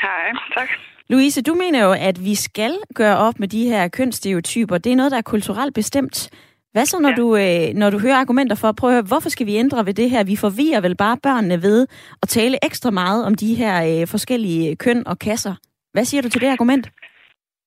[0.00, 0.68] Hej, tak.
[1.08, 4.78] Louise, du mener jo, at vi skal gøre op med de her kønsstereotyper.
[4.78, 6.30] Det er noget, der er kulturelt bestemt.
[6.72, 7.14] Hvad så, når, ja.
[7.14, 9.86] du, øh, når du hører argumenter for at prøve at høre, hvorfor skal vi ændre
[9.86, 10.24] ved det her?
[10.24, 11.86] Vi forvirrer vel bare børnene ved
[12.22, 15.54] at tale ekstra meget om de her øh, forskellige køn og kasser.
[15.92, 16.90] Hvad siger du til det argument?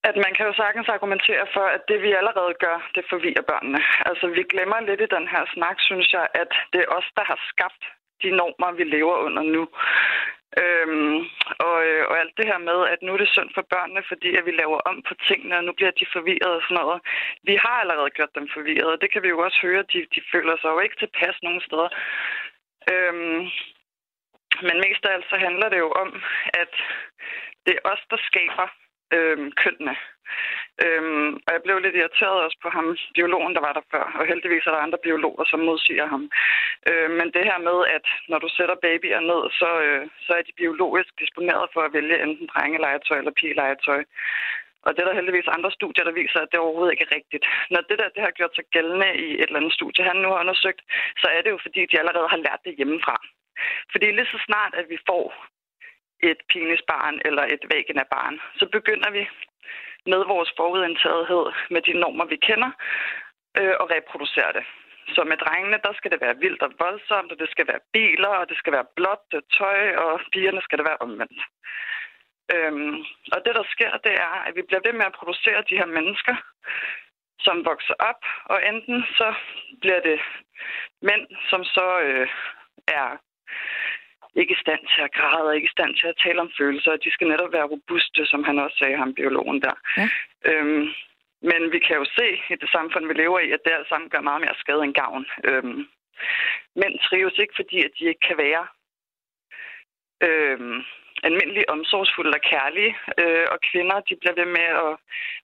[0.03, 3.81] At man kan jo sagtens argumentere for, at det vi allerede gør, det forvirrer børnene.
[4.09, 7.23] Altså vi glemmer lidt i den her snak, synes jeg, at det er os, der
[7.23, 7.83] har skabt
[8.23, 9.63] de normer, vi lever under nu.
[10.63, 11.17] Øhm,
[11.67, 14.29] og, øh, og alt det her med, at nu er det synd for børnene, fordi
[14.37, 17.01] at vi laver om på tingene, og nu bliver de forvirret og sådan noget.
[17.43, 19.83] Vi har allerede gjort dem forvirret, og det kan vi jo også høre.
[19.93, 21.89] De, de føler sig jo ikke tilpas nogen steder.
[22.91, 23.39] Øhm,
[24.67, 26.09] men mest af alt så handler det jo om,
[26.61, 26.73] at
[27.65, 28.67] det er os, der skaber
[29.15, 29.95] øhm, kønnene.
[30.85, 34.05] Øhm, og jeg blev lidt irriteret også på ham, biologen, der var der før.
[34.19, 36.23] Og heldigvis er der andre biologer, som modsiger ham.
[36.89, 40.43] Øhm, men det her med, at når du sætter babyer ned, så, øh, så er
[40.47, 44.03] de biologisk disponeret for at vælge enten drengelegetøj eller pigelegetøj.
[44.85, 47.45] Og det er der heldigvis andre studier, der viser, at det overhovedet ikke er rigtigt.
[47.73, 50.27] Når det der det har gjort sig gældende i et eller andet studie, han nu
[50.29, 50.81] har undersøgt,
[51.21, 53.15] så er det jo fordi, de allerede har lært det hjemmefra.
[53.91, 55.25] Fordi lige så snart, at vi får
[56.23, 58.39] et penisbarn eller et vaginabarn.
[58.59, 59.29] så begynder vi
[60.05, 62.71] med vores forudindtagethed, med de normer, vi kender,
[63.59, 64.65] øh, og reproducere det.
[65.15, 68.33] Så med drengene, der skal det være vildt og voldsomt, og det skal være biler,
[68.39, 69.25] og det skal være blåt
[69.57, 71.41] tøj, og pigerne skal det være omvendt.
[72.53, 72.95] Øhm,
[73.33, 75.85] og det, der sker, det er, at vi bliver ved med at producere de her
[75.85, 76.35] mennesker,
[77.39, 79.33] som vokser op, og enten så
[79.81, 80.19] bliver det
[81.01, 82.27] mænd, som så øh,
[82.87, 83.17] er
[84.41, 87.03] ikke i stand til at græde og ikke i stand til at tale om følelser.
[87.05, 89.75] De skal netop være robuste, som han også sagde, ham biologen der.
[89.97, 90.07] Ja.
[90.49, 90.85] Øhm,
[91.49, 94.09] men vi kan jo se i det samfund, vi lever i, at det alt sammen
[94.09, 95.25] gør meget mere skade end gavn.
[95.49, 95.81] Øhm,
[96.75, 98.63] mænd trives ikke, fordi at de ikke kan være
[100.27, 100.83] øhm,
[101.27, 104.93] almindelig omsorgsfulde og kærlige, øh, og kvinder de bliver ved med at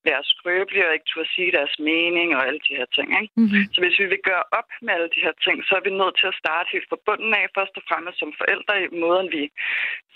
[0.07, 3.07] være skrøbelige og ikke turde sige deres mening og alle de her ting.
[3.21, 3.33] Ikke?
[3.39, 3.63] Mm-hmm.
[3.73, 6.15] Så hvis vi vil gøre op med alle de her ting, så er vi nødt
[6.17, 9.43] til at starte helt fra bunden af, først og fremmest som forældre i måden, vi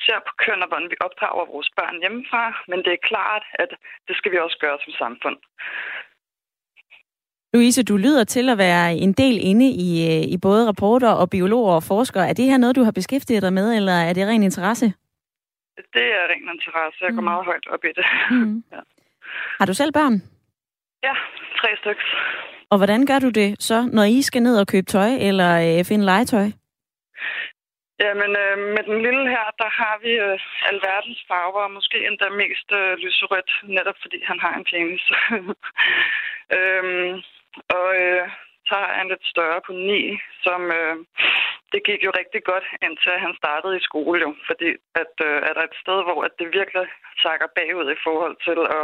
[0.06, 3.72] ser på køn og hvordan vi opdrager vores børn hjemmefra, men det er klart, at
[4.08, 5.38] det skal vi også gøre som samfund.
[7.54, 11.30] Louise, du lyder til at være en del inde i, øh, i både rapporter og
[11.30, 12.30] biologer og forskere.
[12.30, 14.93] Er det her noget, du har beskæftiget dig med, eller er det ren interesse?
[15.94, 17.00] Det er ren interesse.
[17.06, 17.30] Jeg går mm.
[17.32, 18.06] meget højt op i det.
[18.32, 18.63] Mm.
[18.76, 18.82] ja.
[19.60, 20.15] Har du selv børn?
[21.04, 21.13] Ja,
[21.60, 22.06] tre stykker.
[22.72, 25.86] Og hvordan gør du det så, når I skal ned og købe tøj eller øh,
[25.86, 26.48] finde legetøj?
[28.04, 30.39] Jamen, øh, med den lille her, der har vi øh,
[30.72, 35.06] alverdens farver, og måske endda mest øh, lyserødt, netop fordi han har en penis.
[36.58, 37.12] øhm,
[37.78, 38.24] og øh,
[38.68, 40.96] så har jeg en lidt større på 9, som øh,
[41.74, 44.32] det gik jo rigtig godt, indtil han startede i skole jo.
[44.50, 44.70] Fordi
[45.02, 46.88] at, øh, er der et sted, hvor at det virkelig
[47.24, 48.84] sakker bagud i forhold til at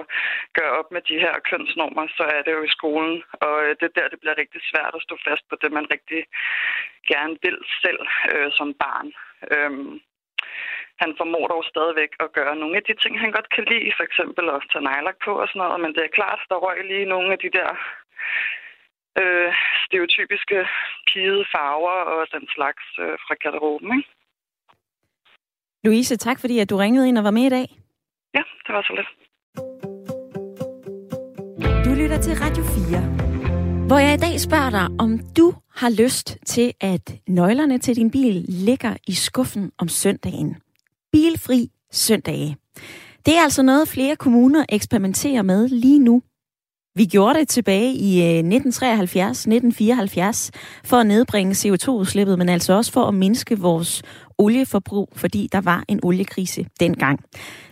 [0.57, 3.23] gøre op med de her kønsnormer, så er det jo i skolen.
[3.45, 5.91] Og øh, det er der, det bliver rigtig svært at stå fast på det, man
[5.95, 6.21] rigtig
[7.11, 8.01] gerne vil selv
[8.33, 9.07] øh, som barn.
[9.53, 9.93] Øhm,
[11.03, 14.03] han formår dog stadigvæk at gøre nogle af de ting, han godt kan lide, for
[14.09, 17.11] eksempel at tage nejlagt på og sådan noget, men det er klart, der røg lige
[17.13, 17.69] nogle af de der
[19.21, 19.49] øh,
[19.85, 20.57] stereotypiske
[21.09, 23.89] pigede farver og den slags øh, fra garderoben.
[23.97, 24.09] Ikke?
[25.85, 27.67] Louise, tak fordi at du ringede ind og var med i dag.
[28.37, 29.09] Ja, det var så lidt.
[31.85, 36.27] Du lytter til Radio 4, hvor jeg i dag spørger dig, om du har lyst
[36.45, 40.55] til, at nøglerne til din bil ligger i skuffen om søndagen.
[41.11, 42.57] Bilfri søndage.
[43.25, 46.21] Det er altså noget, flere kommuner eksperimenterer med lige nu
[46.95, 48.49] vi gjorde det tilbage i øh, 1973-1974
[50.85, 54.03] for at nedbringe CO2-udslippet, men altså også for at mindske vores
[54.37, 57.19] olieforbrug, fordi der var en oliekrise dengang.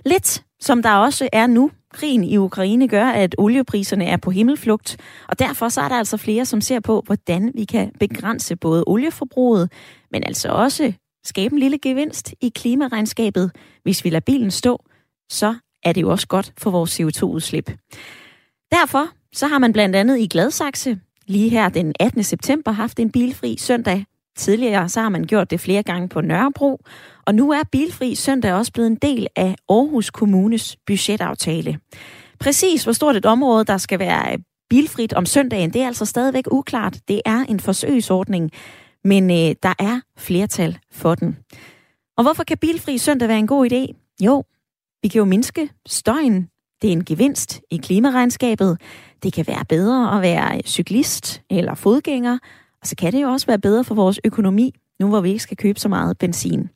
[0.06, 1.72] Lidt som der også er nu.
[1.94, 4.98] Krigen i Ukraine gør, at oliepriserne er på himmelflugt,
[5.30, 8.84] og derfor så er der altså flere, som ser på, hvordan vi kan begrænse både
[8.88, 9.72] olieforbruget,
[10.12, 10.94] men altså også
[11.26, 13.52] skabe en lille gevinst i klimaregnskabet.
[13.84, 14.84] Hvis vi lader bilen stå,
[15.32, 17.72] så er det jo også godt for vores CO2-udslip.
[18.74, 22.24] Derfor så har man blandt andet i Gladsaxe lige her den 18.
[22.24, 24.06] september haft en bilfri søndag.
[24.38, 26.82] Tidligere så har man gjort det flere gange på Nørrebro,
[27.26, 31.80] og nu er bilfri søndag også blevet en del af Aarhus Kommunes budgetaftale.
[32.40, 34.38] Præcis hvor stort et område, der skal være
[34.70, 37.00] bilfrit om søndagen, det er altså stadigvæk uklart.
[37.08, 38.52] Det er en forsøgsordning,
[39.04, 41.38] men øh, der er flertal for den.
[42.18, 44.14] Og hvorfor kan bilfri søndag være en god idé?
[44.26, 44.44] Jo,
[45.04, 46.50] vi kan jo mindske støjen
[46.84, 48.78] det er en gevinst i klimaregnskabet.
[49.24, 52.38] Det kan være bedre at være cyklist eller fodgænger,
[52.82, 55.44] og så kan det jo også være bedre for vores økonomi, nu hvor vi ikke
[55.44, 56.70] skal købe så meget benzin.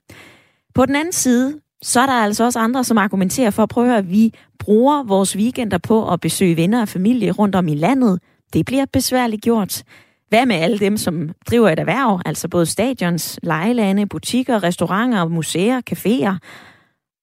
[0.76, 3.98] På den anden side, så er der altså også andre, som argumenterer for at prøve,
[3.98, 8.20] at vi bruger vores weekender på at besøge venner og familie rundt om i landet.
[8.54, 9.84] Det bliver besværligt gjort.
[10.30, 15.82] Hvad med alle dem, som driver et erhverv, altså både stadions, lejelande, butikker, restauranter, museer,
[15.92, 16.38] caféer?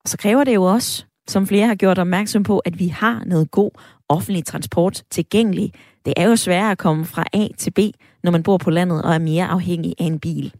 [0.04, 3.22] Og så kræver det jo også som flere har gjort opmærksom på, at vi har
[3.26, 3.70] noget god
[4.08, 5.72] offentlig transport tilgængelig.
[6.04, 7.78] Det er jo sværere at komme fra A til B,
[8.22, 10.54] når man bor på landet og er mere afhængig af en bil.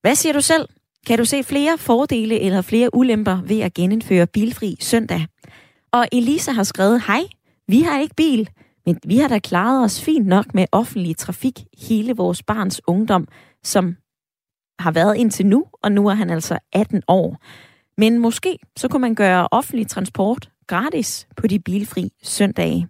[0.00, 0.68] Hvad siger du selv?
[1.06, 5.26] Kan du se flere fordele eller flere ulemper ved at genindføre bilfri søndag?
[5.92, 7.22] Og Elisa har skrevet, hej,
[7.68, 8.50] vi har ikke bil,
[8.86, 13.28] men vi har da klaret os fint nok med offentlig trafik hele vores barns ungdom,
[13.64, 13.96] som
[14.78, 17.36] har været indtil nu, og nu er han altså 18 år.
[17.98, 22.88] Men måske så kunne man gøre offentlig transport gratis på de bilfri søndage.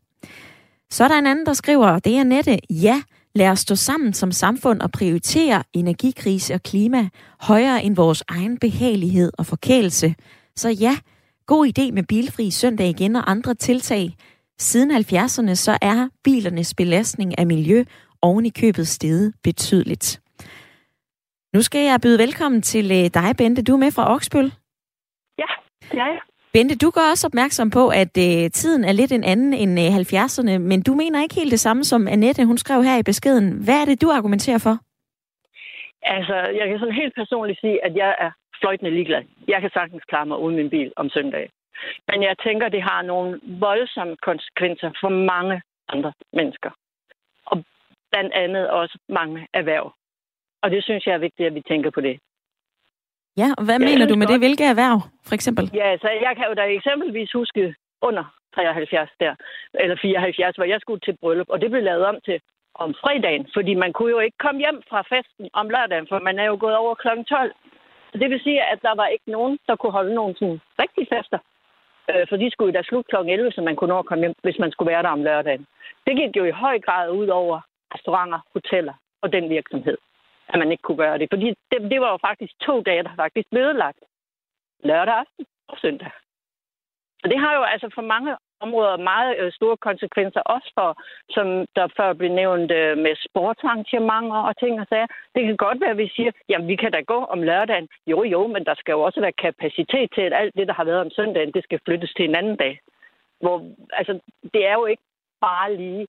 [0.91, 3.03] Så er der en anden, der skriver, det er Nette, ja,
[3.35, 7.09] lad os stå sammen som samfund og prioritere energikrise og klima
[7.41, 10.15] højere end vores egen behagelighed og forkælelse.
[10.57, 10.97] Så ja,
[11.47, 14.17] god idé med bilfri søndag igen og andre tiltag.
[14.59, 17.85] Siden 70'erne så er bilernes belastning af miljø
[18.23, 20.21] oven i købet steget betydeligt.
[21.55, 23.63] Nu skal jeg byde velkommen til øh, dig, Bente.
[23.63, 24.53] Du er med fra Oksbøl.
[25.95, 26.07] Ja.
[26.53, 29.97] Bente, du gør også opmærksom på, at øh, tiden er lidt en anden end øh,
[29.97, 33.65] 70'erne, men du mener ikke helt det samme som Annette, hun skrev her i beskeden.
[33.65, 34.77] Hvad er det, du argumenterer for?
[36.03, 39.23] Altså, jeg kan sådan helt personligt sige, at jeg er fløjtende ligeglad.
[39.49, 41.51] Jeg kan sagtens klare mig uden min bil om søndag.
[42.09, 46.71] Men jeg tænker, det har nogle voldsomme konsekvenser for mange andre mennesker.
[47.47, 47.65] Og
[48.11, 49.95] blandt andet også mange erhverv.
[50.63, 52.21] Og det synes jeg er vigtigt, at vi tænker på det.
[53.41, 54.33] Ja, og hvad ja, mener du med godt.
[54.33, 54.45] det?
[54.45, 55.65] Hvilke erhverv, for eksempel?
[55.75, 59.35] Ja, så jeg kan jo da eksempelvis huske under 73 der,
[59.75, 62.41] eller 74, hvor jeg skulle til bryllup, og det blev lavet om til
[62.75, 66.39] om fredagen, fordi man kunne jo ikke komme hjem fra festen om lørdagen, for man
[66.39, 67.09] er jo gået over kl.
[67.29, 67.53] 12.
[68.13, 71.39] Det vil sige, at der var ikke nogen, der kunne holde nogen sådan rigtige fester.
[72.11, 73.17] Øh, for de skulle jo da slutte kl.
[73.17, 75.67] 11, så man kunne nå at komme hjem, hvis man skulle være der om lørdagen.
[76.07, 77.61] Det gik jo i høj grad ud over
[77.95, 79.97] restauranter, hoteller og den virksomhed
[80.53, 81.29] at man ikke kunne gøre det.
[81.33, 84.03] Fordi det, det var jo faktisk to dage, der faktisk blev lagt.
[84.85, 86.11] Lørdag aften og søndag.
[87.23, 90.91] Og det har jo altså for mange områder meget øh, store konsekvenser, også for,
[91.31, 95.07] som der før blev nævnt, øh, med sportsarrangementer og ting og sager.
[95.35, 97.89] Det kan godt være, at vi siger, jamen vi kan da gå om lørdagen.
[98.07, 100.85] Jo, jo, men der skal jo også være kapacitet til, at alt det, der har
[100.85, 102.81] været om søndagen, det skal flyttes til en anden dag.
[103.41, 103.57] Hvor,
[103.93, 104.21] altså,
[104.55, 105.03] det er jo ikke
[105.41, 106.07] bare lige,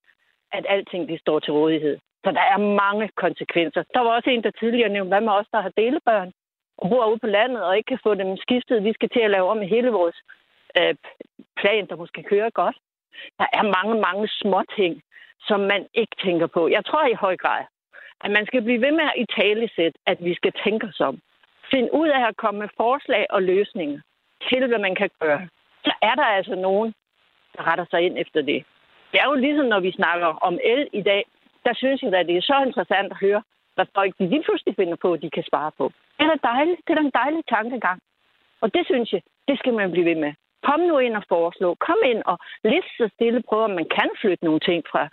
[0.51, 1.97] at alting det står til rådighed.
[2.23, 3.83] Så der er mange konsekvenser.
[3.93, 6.31] Der var også en, der tidligere nævnte, hvad med os, der har delebørn
[6.77, 8.83] og bor ude på landet og ikke kan få dem skiftet.
[8.83, 10.15] Vi skal til at lave om i hele vores
[10.79, 10.95] øh,
[11.57, 12.77] plan, der måske kører godt.
[13.39, 15.01] Der er mange, mange små ting,
[15.47, 16.67] som man ikke tænker på.
[16.67, 17.63] Jeg tror i høj grad,
[18.23, 21.19] at man skal blive ved med at i talesæt, at vi skal tænke os om.
[21.71, 23.99] Find ud af at komme med forslag og løsninger
[24.49, 25.47] til, hvad man kan gøre.
[25.83, 26.93] Så er der altså nogen,
[27.57, 28.65] der retter sig ind efter det.
[29.11, 31.23] Det er jo ligesom, når vi snakker om el i dag,
[31.65, 33.41] der synes jeg at det er så interessant at høre,
[33.75, 35.91] hvad folk de lige pludselig finder på, at de kan svare på.
[36.17, 36.81] Det er da dejligt.
[36.85, 37.99] Det er da en dejlig tankegang.
[38.61, 40.33] Og det synes jeg, det skal man blive ved med.
[40.69, 41.75] Kom nu ind og foreslå.
[41.87, 45.03] Kom ind og lidt så stille prøve, om man kan flytte nogle ting fra,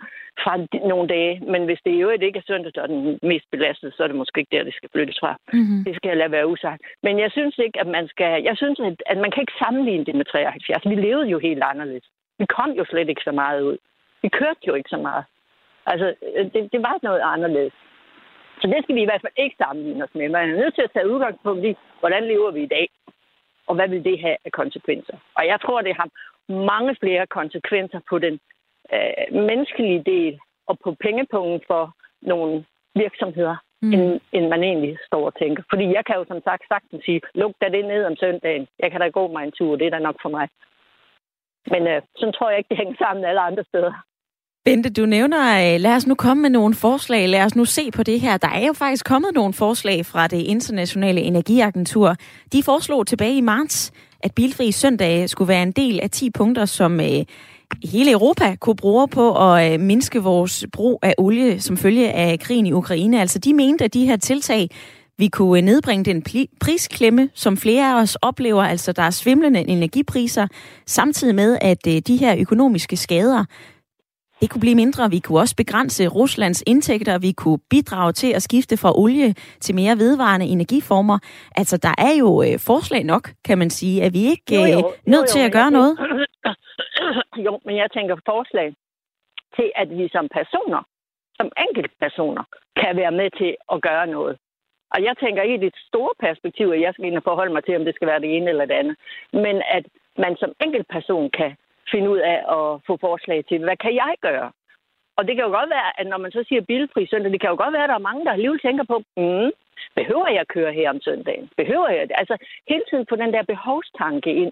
[0.43, 0.53] fra
[0.87, 1.33] nogle dage.
[1.53, 4.07] Men hvis det i øvrigt ikke er søndag, der er den mest belastede, så er
[4.07, 5.31] det måske ikke der, det skal flyttes fra.
[5.53, 5.83] Mm-hmm.
[5.85, 6.81] Det skal jeg lade være usagt.
[7.03, 8.43] Men jeg synes ikke, at man skal...
[8.43, 10.85] Jeg synes, at man kan ikke sammenligne det med 73.
[10.85, 12.05] Vi levede jo helt anderledes.
[12.39, 13.77] Vi kom jo slet ikke så meget ud.
[14.21, 15.23] Vi kørte jo ikke så meget.
[15.85, 17.73] Altså, øh, det, det var noget anderledes.
[18.61, 20.29] Så det skal vi i hvert fald ikke sammenligne os med.
[20.29, 22.89] Man er nødt til at tage udgangspunkt i, hvordan lever vi i dag,
[23.67, 25.17] og hvad vil det have af konsekvenser.
[25.37, 26.09] Og jeg tror, det har
[26.53, 28.39] mange flere konsekvenser på den
[28.93, 32.65] øh, menneskelige del og på pengepunkten for nogle
[32.95, 33.93] virksomheder, mm.
[33.93, 35.63] end, end man egentlig står og tænker.
[35.69, 38.67] Fordi jeg kan jo som sagt sagtens sige, luk da det ned om søndagen.
[38.79, 40.47] Jeg kan da gå mig en tur, det er da nok for mig.
[41.71, 43.93] Men øh, sådan tror jeg ikke, det hænger sammen alle andre steder.
[44.65, 47.91] Bente, du nævner, øh, lad os nu komme med nogle forslag, lad os nu se
[47.91, 48.37] på det her.
[48.37, 52.15] Der er jo faktisk kommet nogle forslag fra det internationale energiagentur.
[52.53, 53.91] De foreslog tilbage i marts,
[54.23, 57.25] at bilfri søndag skulle være en del af 10 punkter, som øh,
[57.83, 62.39] hele Europa kunne bruge på at øh, mindske vores brug af olie som følge af
[62.39, 63.21] krigen i Ukraine.
[63.21, 64.69] Altså de mente, at de her tiltag
[65.17, 66.23] vi kunne øh, nedbringe den
[66.59, 70.47] prisklemme, som flere af os oplever, altså der er svimlende energipriser,
[70.85, 73.45] samtidig med, at øh, de her økonomiske skader,
[74.41, 75.09] det kunne blive mindre.
[75.09, 77.19] Vi kunne også begrænse Ruslands indtægter.
[77.19, 81.17] Vi kunne bidrage til at skifte fra olie til mere vedvarende energiformer.
[81.55, 83.95] Altså, der er jo øh, forslag nok, kan man sige.
[84.05, 85.93] Er vi ikke jo, jo, øh, nødt jo, jo, til at gøre noget?
[87.45, 88.67] Jo, men jeg tænker forslag
[89.57, 90.81] til, at vi som personer,
[91.37, 92.43] som enkeltpersoner,
[92.81, 94.37] kan være med til at gøre noget.
[94.93, 97.63] Og jeg tænker ikke i det store perspektiv, at jeg skal ind og forholde mig
[97.63, 98.95] til, om det skal være det ene eller det andet.
[99.33, 99.85] Men at
[100.17, 101.51] man som enkeltperson kan
[101.91, 104.51] finde ud af at få forslag til, hvad kan jeg gøre?
[105.17, 107.49] Og det kan jo godt være, at når man så siger bilfri søndag, det kan
[107.49, 109.51] jo godt være, at der er mange, der alligevel tænker på, mm,
[109.95, 111.49] behøver jeg at køre her om søndagen?
[111.57, 112.15] Behøver jeg det?
[112.17, 112.37] Altså
[112.69, 114.51] hele tiden få den der behovstanke ind.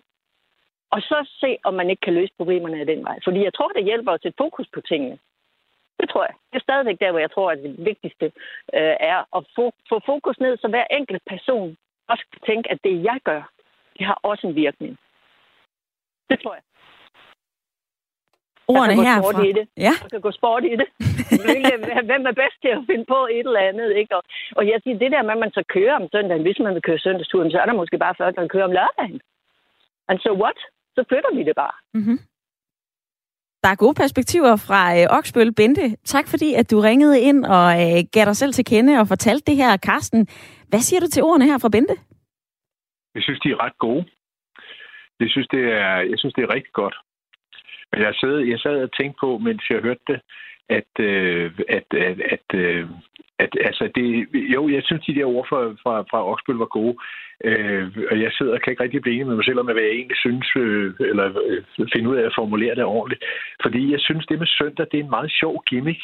[0.91, 3.17] Og så se, om man ikke kan løse problemerne af den vej.
[3.23, 5.17] Fordi jeg tror, det hjælper os et fokus på tingene.
[5.99, 6.35] Det tror jeg.
[6.51, 8.25] Det er stadigvæk der, hvor jeg tror, at det vigtigste
[8.73, 13.03] øh, er at få, få fokus ned, så hver enkelt person også tænke, at det,
[13.03, 13.43] jeg gør,
[13.97, 14.97] det har også en virkning.
[16.29, 16.63] Det tror jeg.
[18.73, 19.43] Ordene der her fra...
[19.49, 19.65] i det.
[19.85, 19.93] Ja.
[20.03, 20.87] Der kan gå sport i det.
[22.09, 24.11] Hvem er bedst til at finde på et eller andet, ikke?
[24.17, 24.23] Og,
[24.59, 26.87] og jeg siger, det der med, at man så kører om søndagen, hvis man vil
[26.87, 29.19] køre søndagsturen, så er der måske bare først, at man kører om lørdagen.
[30.09, 30.59] And so what?
[30.95, 31.75] Så flytter vi det bare.
[31.93, 32.19] Mm-hmm.
[33.63, 35.95] Der er gode perspektiver fra øh, Oksbøl Bente.
[36.13, 39.45] Tak fordi, at du ringede ind og øh, gav dig selv til kende og fortalte
[39.51, 40.27] det her, Karsten.
[40.69, 41.95] Hvad siger du til ordene her fra Bente?
[43.15, 44.05] Jeg synes, de er ret gode.
[45.19, 46.95] Jeg synes, det er, jeg synes, det er rigtig godt.
[47.91, 50.19] Men jeg sad, jeg sad og tænkte på, mens jeg hørte det,
[50.69, 52.87] at, øh, at, at, at, øh,
[53.39, 56.95] at altså det, jo, jeg synes, de der ord fra, fra, fra Oksbøl var gode.
[57.43, 59.83] Øh, og jeg sidder og kan ikke rigtig blive enig med mig selv om, hvad
[59.83, 63.23] jeg egentlig synes, øh, eller øh, finde ud af at formulere det ordentligt.
[63.63, 66.01] Fordi jeg synes, det med søndag, det er en meget sjov gimmick.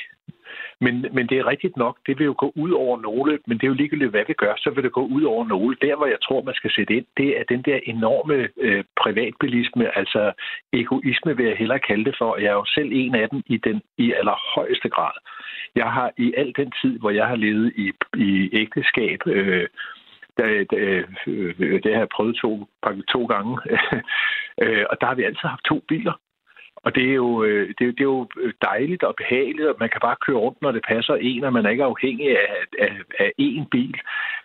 [0.82, 3.64] Men, men det er rigtigt nok, det vil jo gå ud over nogle, men det
[3.64, 5.76] er jo ligegyldigt, hvad vi gør, så vil det gå ud over nogle.
[5.82, 9.98] Der, hvor jeg tror, man skal sætte ind, det er den der enorme øh, privatbilisme,
[9.98, 10.32] altså
[10.74, 12.38] egoisme vil jeg hellere kalde det for.
[12.38, 15.16] Jeg er jo selv en af dem i den i allerhøjeste grad.
[15.76, 19.68] Jeg har i al den tid, hvor jeg har levet i, i ægteskab, øh,
[20.38, 22.68] det, det, øh, det har jeg prøvet to,
[23.14, 23.58] to gange.
[24.62, 26.14] Øh, og der har vi altid haft to biler.
[26.86, 27.44] Og øh, det er, jo,
[27.78, 30.62] det, er, det er jo øh, dejligt og behageligt, og man kan bare køre rundt,
[30.62, 33.96] når det passer en, og man er ikke afhængig af, af, af én bil.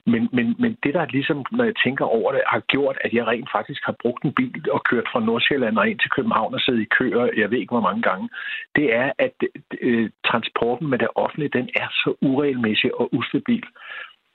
[0.06, 3.26] Men, men, men det, der ligesom, når jeg tænker over det, har gjort, at jeg
[3.26, 6.60] rent faktisk har brugt en bil og kørt fra Nordsjælland og ind til København og
[6.60, 8.28] siddet i køer, jeg ved ikke hvor mange gange,
[8.76, 9.34] det er, at
[9.80, 13.64] øh, transporten med det offentlige, den er så uregelmæssig og ustabil.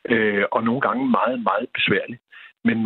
[0.10, 2.18] Øh, og nogle gange meget, meget besværlig.
[2.68, 2.78] Men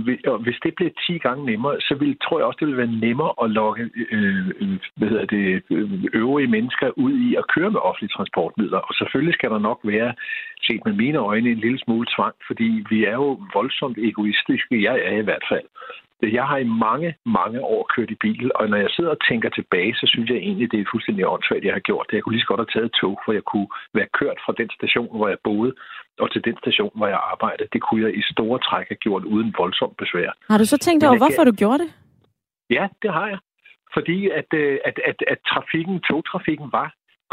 [0.46, 3.34] hvis det bliver 10 gange nemmere, så vil, tror jeg også, det vil være nemmere
[3.44, 7.80] at lokke øh, øh hvad hedder det, øh, øvrige mennesker ud i at køre med
[7.80, 8.78] offentlige transportmidler.
[8.78, 10.14] Og selvfølgelig skal der nok være,
[10.68, 14.84] set med mine øjne, en lille smule tvang, fordi vi er jo voldsomt egoistiske.
[14.88, 15.68] Jeg er i hvert fald.
[16.22, 19.50] Jeg har i mange, mange år kørt i bil, og når jeg sidder og tænker
[19.50, 22.16] tilbage, så synes jeg egentlig, det er fuldstændig åndssvagt, jeg har gjort det.
[22.16, 24.70] Jeg kunne lige så godt have taget tog, for jeg kunne være kørt fra den
[24.78, 25.74] station, hvor jeg boede,
[26.20, 27.70] og til den station, hvor jeg arbejdede.
[27.74, 30.32] Det kunne jeg i store træk have gjort uden voldsomt besvær.
[30.50, 31.92] Har du så tænkt over, hvorfor du gjorde det?
[32.70, 33.40] Ja, det har jeg.
[33.94, 36.88] Fordi at, øh, at, at, at trafikken, togtrafikken var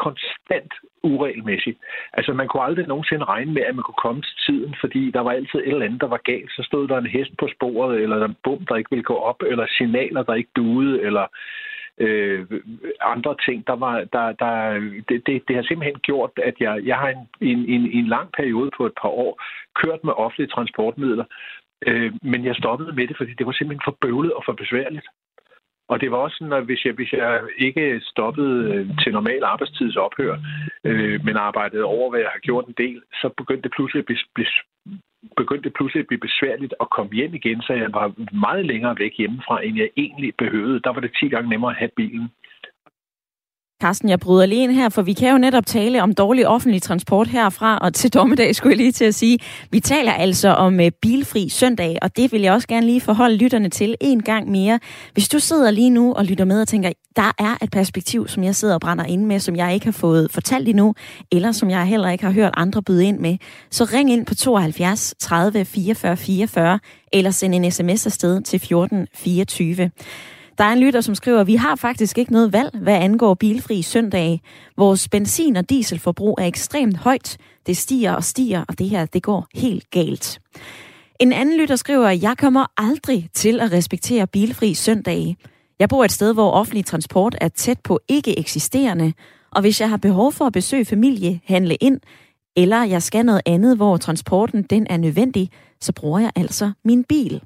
[0.05, 0.73] konstant
[1.03, 1.79] uregelmæssigt.
[2.13, 5.21] Altså, man kunne aldrig nogensinde regne med, at man kunne komme til tiden, fordi der
[5.21, 6.51] var altid et eller andet, der var galt.
[6.57, 9.43] Så stod der en hest på sporet, eller en bum, der ikke ville gå op,
[9.43, 11.27] eller signaler, der ikke duede, eller
[11.99, 12.47] øh,
[13.01, 13.67] andre ting.
[13.67, 14.79] Der var, der, der,
[15.09, 18.29] det, det, det har simpelthen gjort, at jeg, jeg har en, en, en, en lang
[18.37, 19.43] periode på et par år
[19.83, 21.25] kørt med offentlige transportmidler,
[21.87, 25.07] øh, men jeg stoppede med det, fordi det var simpelthen for bøvlet og for besværligt.
[25.89, 29.45] Og det var også sådan, at hvis jeg, hvis jeg ikke stoppede øh, til normal
[29.45, 30.37] arbejdstidsophør,
[30.85, 34.07] øh, men arbejdede over, hvad jeg har gjort en del, så begyndte det pludselig at
[34.07, 34.47] blive,
[35.37, 38.07] begyndte det pludselig at blive besværligt at komme hjem igen, så jeg var
[38.47, 40.81] meget længere væk hjemmefra, end jeg egentlig behøvede.
[40.85, 42.29] Der var det 10 gange nemmere at have bilen.
[43.83, 46.83] Carsten, jeg bryder lige ind her, for vi kan jo netop tale om dårlig offentlig
[46.83, 49.39] transport herfra og til dommedag, skulle jeg lige til at sige.
[49.71, 53.37] Vi taler altså om øh, bilfri søndag, og det vil jeg også gerne lige forholde
[53.37, 54.81] lytterne til en gang mere.
[55.13, 58.45] Hvis du sidder lige nu og lytter med og tænker, der er et perspektiv, som
[58.45, 60.95] jeg sidder og brænder ind med, som jeg ikke har fået fortalt endnu,
[61.33, 63.37] eller som jeg heller ikke har hørt andre byde ind med,
[63.71, 66.79] så ring ind på 72 30 44 44,
[67.13, 69.91] eller send en sms afsted til 14 24.
[70.59, 73.83] Der er en lytter, som skriver, vi har faktisk ikke noget valg, hvad angår bilfri
[73.83, 74.41] søndage.
[74.77, 77.37] Vores benzin- og dieselforbrug er ekstremt højt.
[77.67, 80.41] Det stiger og stiger, og det her, det går helt galt.
[81.21, 85.37] En anden lytter skriver, jeg kommer aldrig til at respektere bilfri søndage.
[85.79, 89.13] Jeg bor et sted, hvor offentlig transport er tæt på ikke eksisterende,
[89.51, 92.01] og hvis jeg har behov for at besøge familie, handle ind,
[92.57, 97.05] eller jeg skal noget andet, hvor transporten den er nødvendig, så bruger jeg altså min
[97.05, 97.41] bil.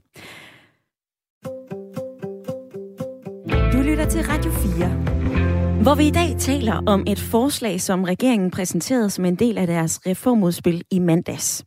[3.79, 9.11] Lytter til Radio 4, hvor vi i dag taler om et forslag, som regeringen præsenterede
[9.11, 11.65] som en del af deres reformudspil i mandags.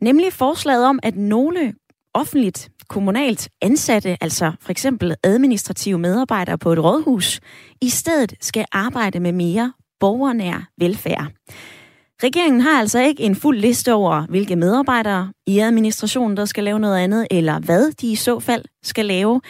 [0.00, 1.74] Nemlig forslaget om, at nogle
[2.14, 7.40] offentligt kommunalt ansatte, altså for eksempel administrative medarbejdere på et rådhus,
[7.82, 11.26] i stedet skal arbejde med mere borgernær velfærd.
[12.22, 16.78] Regeringen har altså ikke en fuld liste over, hvilke medarbejdere i administrationen, der skal lave
[16.78, 19.40] noget andet, eller hvad de i så fald skal lave.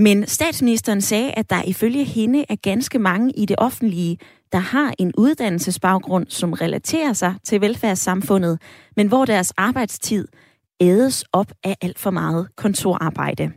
[0.00, 4.18] Men statsministeren sagde, at der ifølge hende er ganske mange i det offentlige,
[4.52, 8.62] der har en uddannelsesbaggrund, som relaterer sig til velfærdssamfundet,
[8.96, 10.28] men hvor deres arbejdstid
[10.80, 13.52] ædes op af alt for meget kontorarbejde.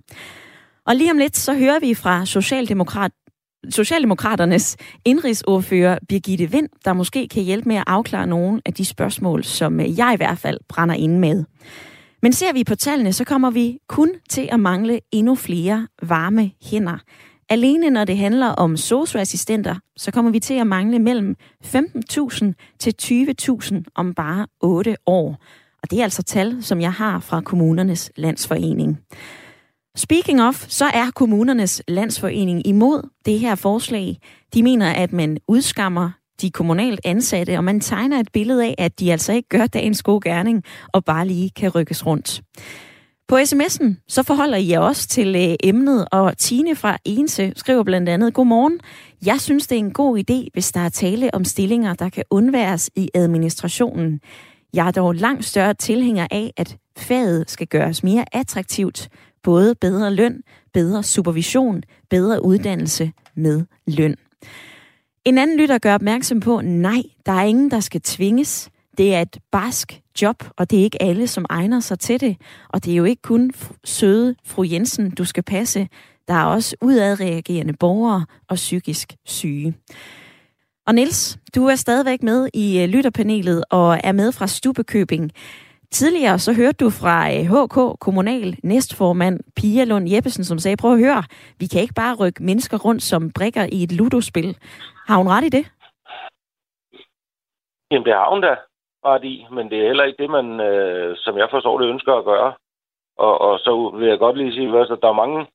[0.86, 3.12] Og lige om lidt, så hører vi fra Socialdemokrat,
[3.70, 9.44] Socialdemokraternes indrigsordfører Birgitte Vind, der måske kan hjælpe med at afklare nogle af de spørgsmål,
[9.44, 11.44] som jeg i hvert fald brænder ind med.
[12.24, 16.52] Men ser vi på tallene, så kommer vi kun til at mangle endnu flere varme
[16.62, 16.98] hænder.
[17.50, 22.46] Alene når det handler om socioassistenter, så kommer vi til at mangle mellem 15.000
[22.80, 25.38] til 20.000 om bare 8 år.
[25.84, 29.00] Og det er altså tal, som jeg har fra kommunernes landsforening.
[29.96, 34.18] Speaking of, så er kommunernes landsforening imod det her forslag.
[34.54, 36.12] De mener, at man udskammer
[36.42, 40.04] de kommunalt ansatte, og man tegner et billede af, at de altså ikke gør dagens
[40.04, 40.64] gode gerning
[40.94, 42.42] og bare lige kan rykkes rundt.
[43.28, 47.84] På sms'en så forholder I jer også til øh, emnet, og Tine fra Ense skriver
[47.84, 48.80] blandt andet, Godmorgen,
[49.26, 52.24] jeg synes det er en god idé, hvis der er tale om stillinger, der kan
[52.30, 54.20] undværes i administrationen.
[54.74, 59.10] Jeg er dog langt større tilhænger af, at faget skal gøres mere attraktivt.
[59.44, 60.42] Både bedre løn,
[60.74, 64.16] bedre supervision, bedre uddannelse med løn.
[65.26, 68.70] En anden lytter gør opmærksom på, nej, der er ingen, der skal tvinges.
[68.98, 72.38] Det er et barsk job, og det er ikke alle, som egner sig til det.
[72.70, 73.52] Og det er jo ikke kun
[73.84, 75.88] søde fru Jensen, du skal passe.
[76.28, 79.76] Der er også udadreagerende borgere og psykisk syge.
[80.88, 85.32] Og Nils, du er stadigvæk med i øh, lytterpanelet og er med fra Stubekøbing.
[85.92, 90.94] Tidligere så hørte du fra øh, HK Kommunal næstformand Pia Lund Jeppesen, som sagde, prøv
[90.94, 91.24] at høre,
[91.60, 94.58] vi kan ikke bare rykke mennesker rundt som brikker i et ludospil.
[95.08, 95.66] Har hun ret i det?
[97.92, 98.56] Jamen, det har hun da
[99.06, 102.14] ret i, men det er heller ikke det, man, øh, som jeg forstår det, ønsker
[102.14, 102.54] at gøre.
[103.18, 105.48] Og, og så vil jeg godt lige sige, at altså, der er mange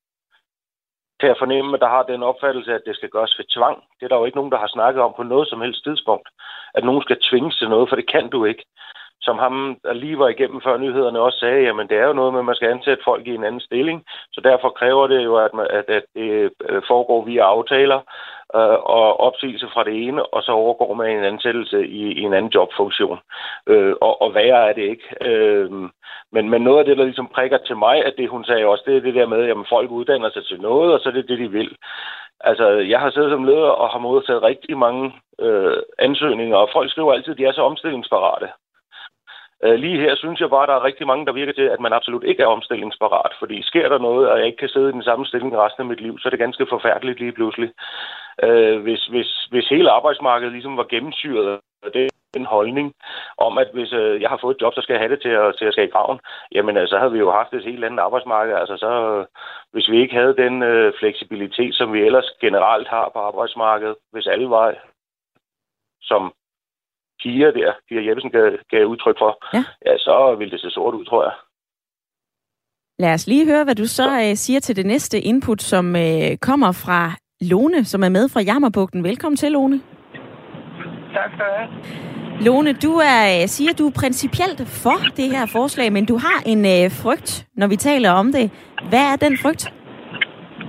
[1.21, 3.77] til at fornemme, der har den opfattelse, at det skal gøres ved tvang.
[3.97, 6.29] Det er der jo ikke nogen, der har snakket om på noget som helst tidspunkt,
[6.75, 8.65] at nogen skal tvinges til noget, for det kan du ikke
[9.21, 12.33] som ham, der lige var igennem før nyhederne, også sagde, jamen det er jo noget
[12.33, 15.37] med, at man skal ansætte folk i en anden stilling, så derfor kræver det jo,
[15.37, 18.01] at, man, at, at det øh, foregår via aftaler
[18.55, 22.35] øh, og opsigelse fra det ene, og så overgår man en ansættelse i, i en
[22.35, 23.19] anden jobfunktion.
[23.67, 25.07] Øh, og, og værre er det ikke.
[25.21, 25.71] Øh,
[26.33, 28.85] men, men noget af det, der ligesom prikker til mig, at det hun sagde også,
[28.87, 31.29] det er det der med, at folk uddanner sig til noget, og så er det
[31.29, 31.77] det, de vil.
[32.41, 36.91] Altså, jeg har siddet som leder og har modtaget rigtig mange øh, ansøgninger, og folk
[36.91, 38.49] skriver altid, at de er så omstillingsparate.
[39.65, 41.81] Øh, lige her synes jeg bare, at der er rigtig mange, der virker til, at
[41.81, 43.33] man absolut ikke er omstillingsparat.
[43.39, 45.89] Fordi sker der noget, og jeg ikke kan sidde i den samme stilling resten af
[45.89, 47.71] mit liv, så er det ganske forfærdeligt lige pludselig.
[48.43, 52.95] Øh, hvis, hvis, hvis hele arbejdsmarkedet ligesom var gennemsyret af det, en holdning
[53.39, 55.29] om, at hvis øh, jeg har fået et job, så skal jeg have det til
[55.29, 56.21] at, til at skabe graven.
[56.53, 58.55] Jamen, altså, så havde vi jo haft et helt andet arbejdsmarked.
[58.55, 59.25] Altså, så,
[59.73, 64.27] hvis vi ikke havde den øh, fleksibilitet, som vi ellers generelt har på arbejdsmarkedet, hvis
[64.27, 64.75] alle var
[66.03, 66.33] som
[67.23, 69.65] Pia der, Pia Jeppesen gav, gav udtryk for, ja.
[69.87, 71.33] ja, så vil det se sort ud, tror jeg.
[72.99, 76.37] Lad os lige høre, hvad du så øh, siger til det næste input, som øh,
[76.43, 79.05] kommer fra Lone, som er med fra Jammerbugten.
[79.05, 79.81] Velkommen til, Lone.
[81.15, 81.67] Tak for det.
[82.47, 86.39] Lone, du er, øh, siger, du er principielt for det her forslag, men du har
[86.47, 88.51] en øh, frygt, når vi taler om det.
[88.91, 89.65] Hvad er den frygt?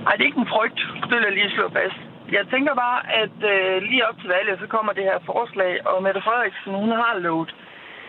[0.04, 0.80] Nej, det er ikke en frygt.
[1.08, 2.09] Det vil jeg lige slå fast.
[2.36, 6.02] Jeg tænker bare, at øh, lige op til valget, så kommer det her forslag, og
[6.02, 7.54] Mette Frederiksen, hun har lovet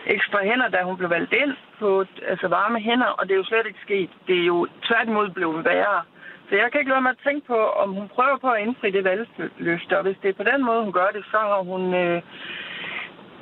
[0.06, 3.50] ekstra hænder, da hun blev valgt ind på altså varme hænder, og det er jo
[3.50, 4.10] slet ikke sket.
[4.26, 4.58] Det er jo
[4.88, 6.00] tværtimod blevet værre.
[6.48, 8.90] Så jeg kan ikke lade mig at tænke på, om hun prøver på at indfri
[8.90, 11.82] det valgløfte, og hvis det er på den måde, hun gør det, så har hun,
[11.94, 12.22] øh,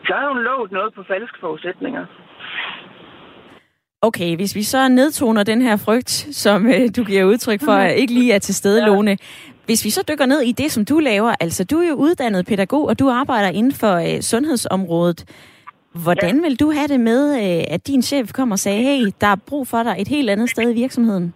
[0.06, 2.04] så har hun lovet noget på falske forudsætninger.
[4.02, 6.10] Okay, hvis vi så nedtoner den her frygt,
[6.44, 7.96] som øh, du giver udtryk for, mm-hmm.
[7.96, 8.86] ikke lige er til stede, ja.
[8.86, 9.16] Lone.
[9.70, 12.46] Hvis vi så dykker ned i det, som du laver, altså du er jo uddannet
[12.50, 15.20] pædagog, og du arbejder inden for øh, sundhedsområdet.
[16.04, 16.42] Hvordan ja.
[16.46, 19.44] vil du have det med, øh, at din chef kommer og sagde, hey, der er
[19.48, 21.26] brug for dig et helt andet sted i virksomheden?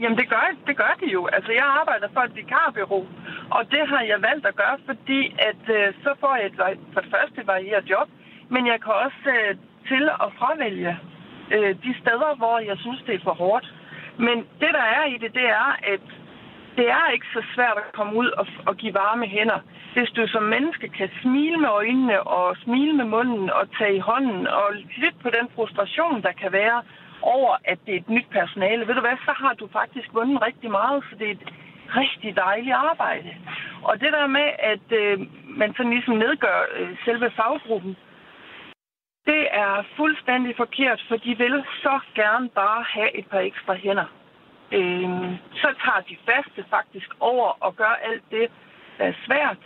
[0.00, 1.22] Jamen, det gør, det gør det jo.
[1.36, 3.00] Altså, jeg arbejder for et vikarbyrå,
[3.56, 6.56] og det har jeg valgt at gøre, fordi at øh, så får jeg et,
[6.92, 8.08] for det første varieret job,
[8.54, 9.50] men jeg kan også øh,
[9.90, 10.92] til at fravælge
[11.54, 13.66] øh, de steder, hvor jeg synes, det er for hårdt.
[14.26, 16.06] Men det, der er i det, det er, at
[16.80, 19.60] det er ikke så svært at komme ud og, og give varme hænder.
[19.94, 24.06] Hvis du som menneske kan smile med øjnene og smile med munden og tage i
[24.10, 24.68] hånden og
[25.02, 26.82] lidt på den frustration, der kan være
[27.22, 30.42] over, at det er et nyt personale, ved du hvad, så har du faktisk vundet
[30.42, 31.46] rigtig meget, så det er et
[31.96, 33.30] rigtig dejligt arbejde.
[33.82, 35.18] Og det der med, at øh,
[35.60, 37.96] man sådan ligesom nedgør øh, selve faggruppen,
[39.26, 44.19] det er fuldstændig forkert, for de vil så gerne bare have et par ekstra hænder
[44.72, 45.10] øh,
[45.62, 48.46] så tager de faste faktisk over og gør alt det,
[48.98, 49.62] der er svært.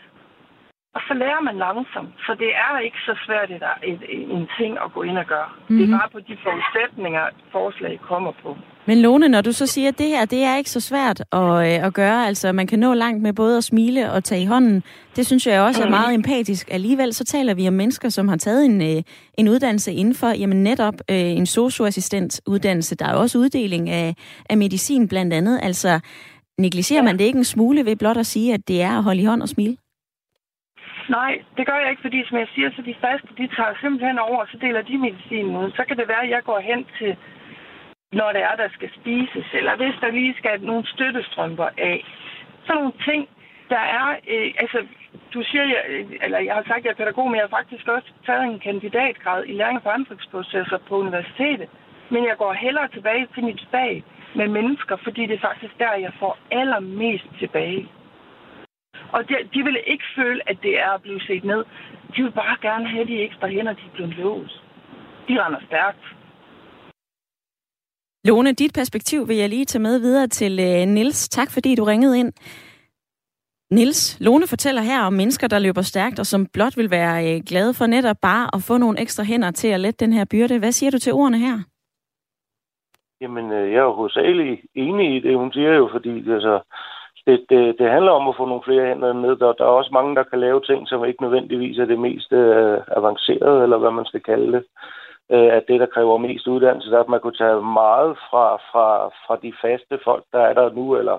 [0.95, 2.15] Og så lærer man langsomt.
[2.27, 4.03] Så det er ikke så svært et, et,
[4.37, 5.51] en ting at gå ind og gøre.
[5.53, 5.77] Mm-hmm.
[5.77, 5.99] Det er mhm.
[5.99, 8.57] bare på de forudsætninger, forslag kommer på.
[8.87, 11.41] Men Lone, når du så siger, at det her det er ikke så svært at,
[11.41, 14.47] øh, at gøre, altså man kan nå langt med både at smile og tage i
[14.47, 14.83] hånden,
[15.17, 16.15] det synes jeg også er meget mm.
[16.15, 16.71] empatisk.
[16.71, 19.03] Alligevel så taler vi om mennesker, som har taget en, øh,
[19.39, 22.97] en uddannelse inden for jamen netop øh, en socioassistent uddannelse.
[22.97, 24.15] Der er også uddeling af,
[24.51, 25.61] af medicin blandt andet.
[25.63, 26.01] Altså
[26.59, 29.23] negligerer man det ikke en smule ved blot at sige, at det er at holde
[29.23, 29.77] i hånd og smile?
[31.09, 34.19] Nej, det gør jeg ikke, fordi som jeg siger, så de faste, de tager simpelthen
[34.19, 35.71] over, og så deler de medicinen ud.
[35.79, 37.17] Så kan det være, at jeg går hen til
[38.19, 42.05] når det er, der skal spises, eller hvis der lige skal nogle støttestrømper af.
[42.67, 43.29] Sådan nogle ting,
[43.69, 44.87] der er, øh, altså,
[45.35, 47.57] du siger, jeg, øh, eller jeg har sagt, at jeg er pædagog, men jeg har
[47.59, 51.69] faktisk også taget en kandidatgrad i læring og forandringsprocesser på universitetet.
[52.11, 54.05] Men jeg går hellere tilbage til mit fag
[54.35, 57.89] med mennesker, fordi det er faktisk der, jeg får allermest tilbage.
[59.13, 61.65] Og de, de vil ikke føle, at det er at blive set ned.
[62.17, 64.63] De vil bare gerne have de ekstra hænder, de er blevet lovet.
[65.29, 66.05] De render stærkt.
[68.29, 71.29] Lone, dit perspektiv vil jeg lige tage med videre til øh, Nils.
[71.29, 72.33] Tak fordi du ringede ind.
[73.71, 77.41] Nils, Lone fortæller her om mennesker, der løber stærkt, og som blot vil være øh,
[77.49, 80.59] glade for netop bare at få nogle ekstra hænder til at lette den her byrde.
[80.59, 81.57] Hvad siger du til ordene her?
[83.21, 86.61] Jamen, øh, jeg er jo hovedsageligt enig i det, hun siger jo, fordi altså,
[87.27, 89.37] det, det, det handler om at få nogle flere hænder ned.
[89.37, 92.33] Der, der er også mange, der kan lave ting, som ikke nødvendigvis er det mest
[92.33, 96.47] øh, avancerede, eller hvad man skal kalde det øh, at øh, det, der kræver mest
[96.47, 100.55] uddannelse, er, at man kunne tage meget fra, fra, fra de faste folk, der er
[100.55, 101.19] der nu, eller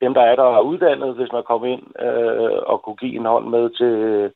[0.00, 3.26] dem, der er der er uddannet, hvis man kommer ind øh, og kunne give en
[3.26, 3.86] hånd med til...
[3.86, 4.30] Øh,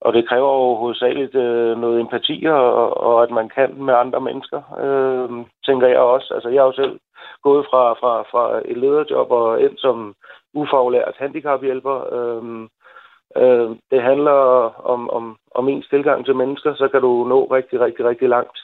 [0.00, 4.20] og det kræver jo hovedsageligt øh, noget empati, og, og at man kan med andre
[4.20, 6.34] mennesker, øh, tænker jeg også.
[6.34, 6.98] Altså, jeg har jo selv
[7.42, 10.14] gået fra, fra, fra et lederjob og ind som
[10.54, 12.14] ufaglært handicaphjælper.
[12.14, 12.68] Øh,
[13.36, 14.38] Øh, det handler
[14.92, 18.58] om, om, om ens tilgang til mennesker, så kan du nå rigtig, rigtig, rigtig langt.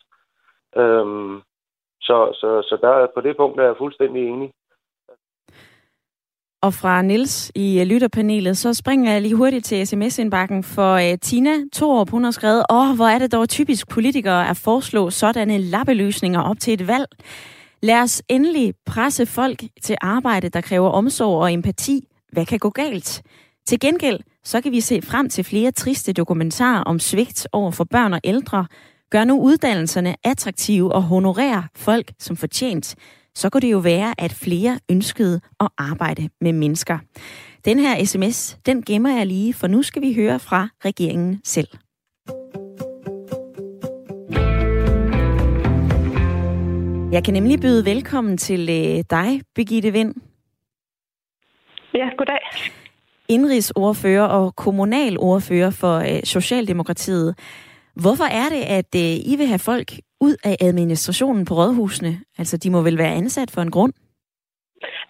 [0.76, 1.06] Øh,
[2.00, 4.50] så, så, så der, på det punkt er jeg fuldstændig enig.
[6.62, 11.18] Og fra Nils i øh, lytterpanelet, så springer jeg lige hurtigt til sms-indbakken, for uh,
[11.22, 15.58] Tina Torup, hun har skrevet, åh, hvor er det dog typisk politikere at foreslå sådanne
[15.58, 17.06] lappeløsninger op til et valg.
[17.82, 22.08] Lad os endelig presse folk til arbejde, der kræver omsorg og empati.
[22.32, 23.22] Hvad kan gå galt?
[23.68, 27.84] Til gengæld så kan vi se frem til flere triste dokumentarer om svigt over for
[27.84, 28.66] børn og ældre.
[29.10, 32.96] Gør nu uddannelserne attraktive og honorerer folk som fortjent.
[33.34, 36.98] Så kunne det jo være, at flere ønskede at arbejde med mennesker.
[37.64, 41.68] Den her sms, den gemmer jeg lige, for nu skal vi høre fra regeringen selv.
[47.12, 50.14] Jeg kan nemlig byde velkommen til øh, dig, Birgitte Vind.
[51.94, 52.38] Ja, goddag
[53.28, 57.30] indrigsordfører og kommunalordfører for øh, Socialdemokratiet.
[58.02, 59.88] Hvorfor er det, at øh, I vil have folk
[60.20, 62.12] ud af administrationen på rådhusene?
[62.38, 63.92] Altså, de må vel være ansat for en grund?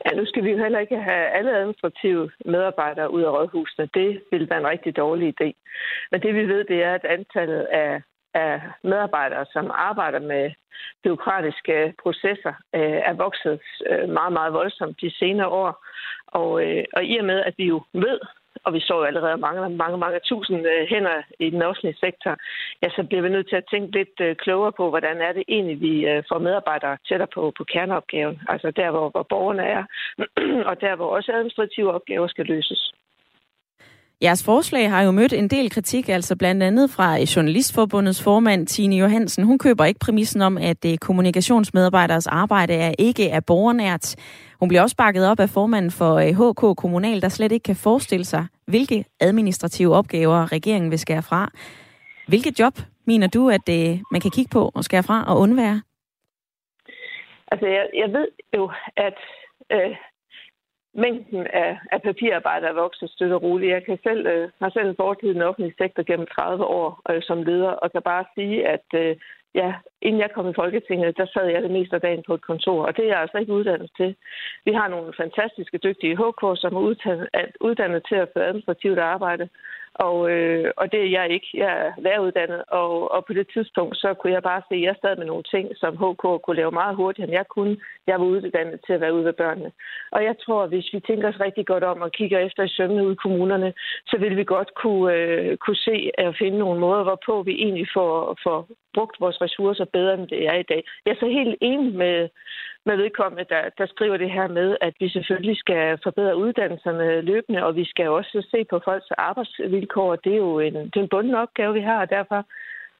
[0.05, 3.89] Ja, nu skal vi jo heller ikke have alle administrative medarbejdere ud af rådhusene.
[3.95, 5.49] Det vil være en rigtig dårlig idé.
[6.11, 8.03] Men det vi ved, det er, at antallet af,
[8.35, 10.51] af medarbejdere, som arbejder med
[11.05, 13.61] byråkratiske processer, øh, er vokset
[13.91, 15.87] øh, meget, meget voldsomt de senere år.
[16.27, 18.21] Og, øh, og i og med, at vi jo ved,
[18.65, 22.37] og vi så jo allerede mange, mange, mange tusind øh, hænder i den offentlige sektor,
[22.83, 25.45] ja, så bliver vi nødt til at tænke lidt øh, klogere på, hvordan er det
[25.49, 28.41] egentlig, vi øh, får medarbejdere tættere på, på kerneopgaven.
[28.49, 29.85] Altså der, hvor, hvor borgerne er,
[30.71, 32.93] og der, hvor også administrative opgaver skal løses.
[34.23, 38.97] Jeres forslag har jo mødt en del kritik, altså blandt andet fra Journalistforbundets formand Tine
[38.97, 39.45] Johansen.
[39.45, 44.17] Hun køber ikke præmissen om, at øh, kommunikationsmedarbejderes arbejde er ikke er borgernært.
[44.61, 47.77] Hun bliver også bakket op af formanden for øh, HK Kommunal, der slet ikke kan
[47.77, 51.51] forestille sig, hvilke administrative opgaver regeringen vil skære fra.
[52.29, 55.83] Hvilket job mener du, at øh, man kan kigge på og skære fra og undvære?
[57.53, 59.19] Altså, jeg, jeg ved jo, at
[59.73, 59.97] øh,
[60.95, 63.73] mængden af, af papirarbejde er vokset støtte og roligt.
[63.73, 67.23] Jeg kan selv, øh, har selv fortid i den offentlige sektor gennem 30 år øh,
[67.23, 69.17] som leder, og kan bare sige, at øh,
[69.55, 72.47] ja, inden jeg kom i Folketinget, der sad jeg det meste af dagen på et
[72.51, 74.17] kontor, og det er jeg altså ikke uddannet til.
[74.65, 77.29] Vi har nogle fantastiske, dygtige HK, som er uddannet,
[77.61, 79.49] uddannet til at føre administrativt arbejde,
[80.07, 81.49] og, øh, og det er jeg ikke.
[81.55, 84.97] Jeg er læreruddannet, og, og på det tidspunkt, så kunne jeg bare se, at jeg
[85.03, 87.77] sad med nogle ting, som HK kunne lave meget hurtigere, end jeg kunne.
[88.07, 89.71] Jeg var uddannet til at være ude ved børnene.
[90.13, 92.75] Og jeg tror, at hvis vi tænker os rigtig godt om og kigger efter i
[92.77, 93.73] sømmene ude i kommunerne,
[94.07, 97.89] så vil vi godt kunne, øh, kunne se og finde nogle måder, hvorpå vi egentlig
[97.95, 98.69] får, får
[98.99, 100.83] brugt vores ressourcer bedre, end det er i dag.
[101.05, 102.29] Jeg er så helt enig med,
[102.87, 107.65] med vedkommende, der, der skriver det her med, at vi selvfølgelig skal forbedre uddannelserne løbende,
[107.67, 110.17] og vi skal også se på folks arbejdsvilkår.
[110.17, 112.41] Det er jo en, det er en bunden opgave, vi har, og derfor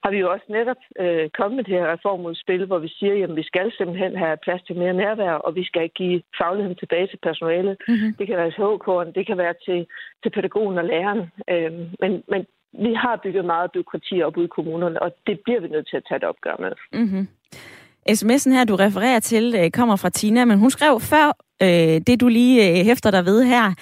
[0.05, 3.37] har vi jo også netop øh, kommet med det her reformudspil, hvor vi siger, at
[3.37, 7.19] vi skal simpelthen have plads til mere nærvær, og vi skal give fagligheden tilbage til
[7.29, 7.77] personalet.
[7.89, 8.15] Mm-hmm.
[8.19, 9.87] Det kan være til HK'en, det kan være til,
[10.23, 11.23] til pædagogen og læreren.
[11.53, 11.73] Øh,
[12.03, 15.69] men, men vi har bygget meget byråkrati op ude i kommunerne, og det bliver vi
[15.69, 16.73] nødt til at tage et opgør med.
[17.01, 17.29] Mm-hmm.
[18.11, 21.27] SMS'en her, du refererer til, øh, kommer fra Tina, men hun skrev før
[21.63, 23.75] øh, det, du lige øh, hæfter dig ved her.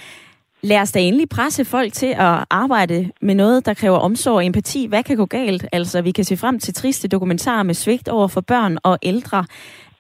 [0.62, 4.46] Lad os da endelig presse folk til at arbejde med noget, der kræver omsorg og
[4.46, 4.86] empati.
[4.86, 5.66] Hvad kan gå galt?
[5.72, 9.44] Altså, vi kan se frem til triste dokumentarer med svigt over for børn og ældre.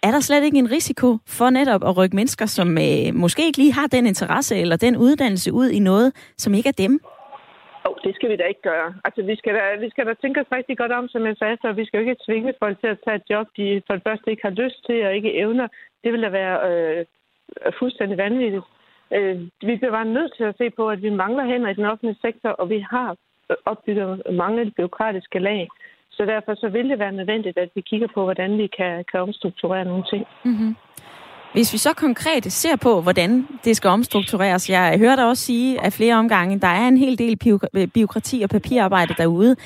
[0.02, 3.58] Er der slet ikke en risiko for netop at rykke mennesker, som øh, måske ikke
[3.58, 7.00] lige har den interesse eller den uddannelse ud i noget, som ikke er dem?
[7.86, 8.88] Jo, det skal vi da ikke gøre.
[9.04, 11.56] Altså, vi skal da, vi skal da tænke os rigtig godt om, som jeg sagde,
[11.62, 14.02] så vi skal jo ikke tvinge folk til at tage et job, de for det
[14.06, 15.68] første ikke har lyst til og ikke evner.
[16.04, 17.04] Det vil da være øh,
[17.78, 18.64] fuldstændig vanvittigt.
[19.16, 21.84] Øh, vi bliver bare nødt til at se på, at vi mangler hænder i den
[21.84, 23.10] offentlige sektor, og vi har
[23.50, 25.68] øh, opbygget mange byråkratiske lag.
[26.10, 29.20] Så derfor så vil det være nødvendigt, at vi kigger på, hvordan vi kan, kan
[29.20, 30.26] omstrukturere nogle ting.
[30.44, 30.76] Mm-hmm.
[31.52, 35.84] Hvis vi så konkret ser på, hvordan det skal omstruktureres, jeg hører dig også sige
[35.84, 37.36] af flere omgange, der er en hel del
[37.94, 39.56] byråkrati øh, og papirarbejde derude.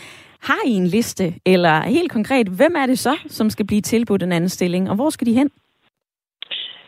[0.42, 4.22] Har I en liste, eller helt konkret, hvem er det så, som skal blive tilbudt
[4.22, 5.50] en anden stilling, og hvor skal de hen?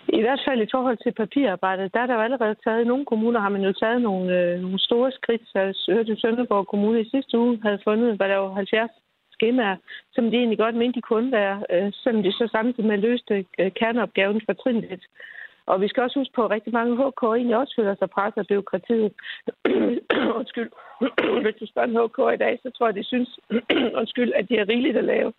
[0.09, 3.05] I hvert fald i forhold til papirarbejdet, der er der jo allerede taget, i nogle
[3.05, 5.43] kommuner har man jo taget nogle, øh, nogle store skridt.
[5.45, 8.90] Så jeg hørte Sønderborg Kommune i sidste uge havde fundet, hvad der var 70
[9.43, 9.76] skemaer,
[10.14, 13.45] som de egentlig godt mente, de kunne være, øh, selvom de så samtidig med løste
[13.61, 15.05] øh, kerneopgaven for trinligt.
[15.66, 18.40] Og vi skal også huske på, at rigtig mange HK egentlig også føler sig presset
[18.40, 19.12] af byråkratiet.
[20.40, 20.70] undskyld.
[21.45, 23.30] Hvis du spørger en HK i dag, så tror jeg, de synes,
[24.01, 25.32] undskyld, at de er rigeligt at lave.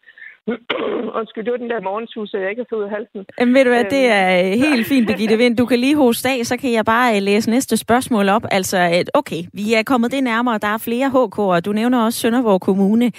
[1.19, 3.25] Undskyld, det var den der morgensus, jeg ikke har fået ud af halsen.
[3.39, 4.61] Jamen ved du hvad, det er øhm.
[4.65, 5.57] helt fint, Birgitte Vind.
[5.57, 8.45] Du kan lige hoste af, så kan jeg bare øh, læse næste spørgsmål op.
[8.51, 11.59] Altså, okay, vi er kommet det nærmere, der er flere HK'er.
[11.59, 13.11] Du nævner også Sønderborg Kommune.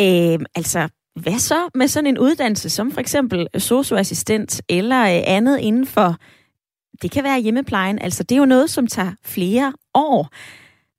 [0.00, 0.88] Øh, altså,
[1.20, 6.16] hvad så med sådan en uddannelse som for eksempel socioassistent eller øh, andet inden for,
[7.02, 10.28] det kan være hjemmeplejen, altså det er jo noget, som tager flere år.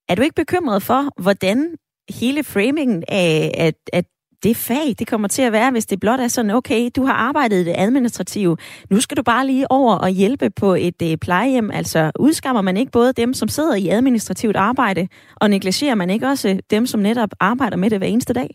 [0.09, 1.75] Er du ikke bekymret for, hvordan
[2.09, 4.05] hele framingen af, at, at
[4.43, 7.13] det fag, det kommer til at være, hvis det blot er sådan, okay, du har
[7.13, 8.57] arbejdet i det administrative,
[8.89, 11.71] nu skal du bare lige over og hjælpe på et øh, plejehjem.
[11.71, 16.27] Altså udskammer man ikke både dem, som sidder i administrativt arbejde, og negligerer man ikke
[16.27, 18.49] også dem, som netop arbejder med det hver eneste dag?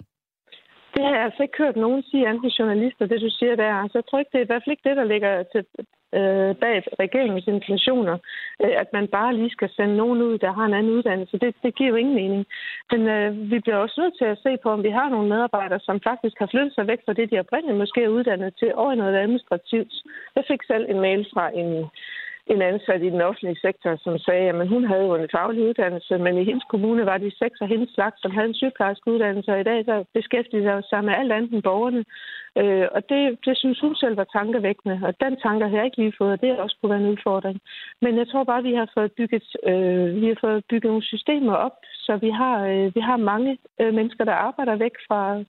[0.98, 3.72] Det har jeg altså ikke hørt nogen sige, andre journalister, det du siger der.
[3.82, 5.62] Altså, jeg tror ikke, det er i hvert fald ikke det, der ligger til,
[6.18, 8.16] øh, bag regeringens intentioner,
[8.62, 11.38] øh, at man bare lige skal sende nogen ud, der har en anden uddannelse.
[11.38, 12.46] Det, det giver jo ingen mening.
[12.90, 15.80] Men øh, vi bliver også nødt til at se på, om vi har nogle medarbejdere,
[15.80, 18.92] som faktisk har flyttet sig væk fra det, de oprindeligt måske er uddannet til, over
[18.92, 19.92] i noget administrativt.
[20.36, 21.70] Jeg fik selv en mail fra en
[22.48, 26.18] en ansat i den offentlige sektor, som sagde, at hun havde jo en faglig uddannelse,
[26.18, 29.52] men i hendes kommune var de seks af hendes slags, som havde en sygeplejersk uddannelse,
[29.52, 32.04] og i dag så beskæftigede sig med alt andet end borgerne.
[32.60, 36.02] Øh, og det, det synes hun selv var tankevækkende, og den tanke har jeg ikke
[36.02, 37.58] lige fået, og det er også kunne være en udfordring.
[38.02, 41.10] Men jeg tror bare, at vi har fået bygget, øh, vi har fået bygget nogle
[41.12, 41.76] systemer op,
[42.06, 45.44] så vi har, øh, vi har mange øh, mennesker, der arbejder væk fra,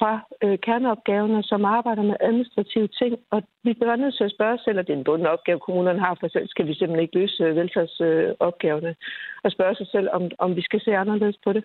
[0.00, 0.12] fra
[0.44, 3.12] øh, kerneopgaverne, som arbejder med administrative ting.
[3.30, 5.58] Og vi bliver nødt til at spørge os selv, at det er en bunden opgave,
[5.66, 8.92] kommunerne har for selv, skal vi simpelthen ikke løse øh, velfærdsopgaverne,
[9.44, 11.64] og spørge sig selv, om, om vi skal se anderledes på det.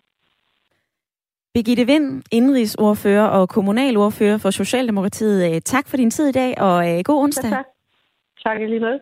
[1.54, 5.40] Birgitte Vind, indrigsordfører og kommunalordfører for Socialdemokratiet.
[5.48, 7.50] Øh, tak for din tid i dag, og øh, god onsdag.
[7.50, 7.66] Ja, tak.
[8.44, 9.00] Tak lige med.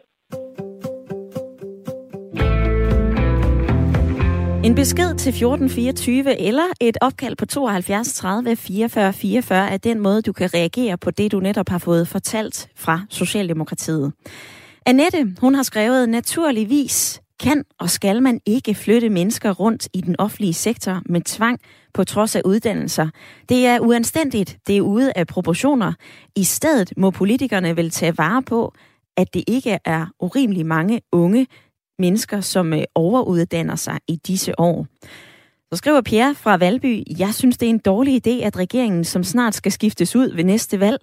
[4.63, 10.21] En besked til 1424 eller et opkald på 72 30 44 44 er den måde,
[10.21, 14.13] du kan reagere på det, du netop har fået fortalt fra Socialdemokratiet.
[14.85, 20.15] Annette, hun har skrevet, naturligvis kan og skal man ikke flytte mennesker rundt i den
[20.19, 21.59] offentlige sektor med tvang
[21.93, 23.07] på trods af uddannelser.
[23.49, 25.93] Det er uanstændigt, det er ude af proportioner.
[26.35, 28.73] I stedet må politikerne vel tage vare på,
[29.17, 31.47] at det ikke er urimelig mange unge,
[31.99, 34.87] mennesker, som øh, overuddanner sig i disse år.
[35.71, 39.23] Så skriver Pierre fra Valby, jeg synes, det er en dårlig idé, at regeringen, som
[39.23, 40.99] snart skal skiftes ud ved næste valg,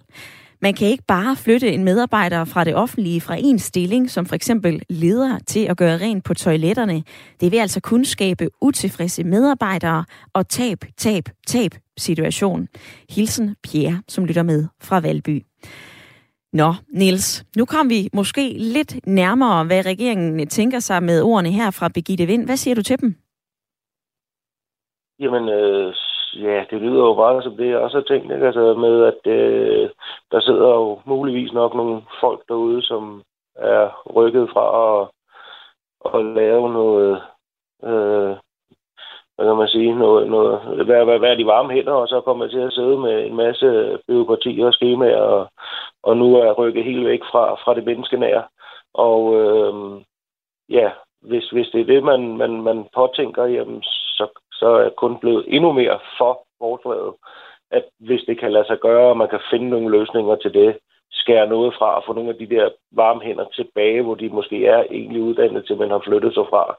[0.61, 4.35] man kan ikke bare flytte en medarbejder fra det offentlige fra en stilling, som for
[4.35, 7.03] eksempel leder til at gøre rent på toiletterne.
[7.39, 12.67] Det vil altså kun skabe utilfredse medarbejdere og tab, tab, tab situation.
[13.09, 15.45] Hilsen Pierre, som lytter med fra Valby.
[16.53, 21.71] Nå, Niels, nu kom vi måske lidt nærmere, hvad regeringen tænker sig med ordene her
[21.71, 22.45] fra Birgitte Vind.
[22.45, 23.15] Hvad siger du til dem?
[25.19, 25.93] Jamen, øh,
[26.35, 28.45] ja, det lyder jo bare som det, jeg også har tænkt, ikke?
[28.45, 29.89] Altså med, at øh,
[30.31, 33.23] der sidder jo muligvis nok nogle folk derude, som
[33.55, 35.09] er rykket fra at,
[36.13, 37.21] at lave noget,
[37.83, 38.35] øh,
[39.35, 42.47] hvad kan man sige, noget, noget, være, være, være de varme hænder, og så kommer
[42.47, 45.47] til at sidde med en masse byråkrati og skemaer, og,
[46.03, 48.43] og nu er jeg rykket helt væk fra, fra det menneskenære.
[48.93, 50.01] Og øh,
[50.69, 50.89] ja,
[51.21, 55.19] hvis, hvis det er det, man, man, man påtænker, jamen, så, så er jeg kun
[55.19, 57.13] blevet endnu mere for forslaget.
[57.71, 60.77] At hvis det kan lade sig gøre, og man kan finde nogle løsninger til det,
[61.11, 64.65] skære noget fra og få nogle af de der varme hænder tilbage, hvor de måske
[64.65, 66.77] er egentlig uddannet til, men har flyttet sig fra,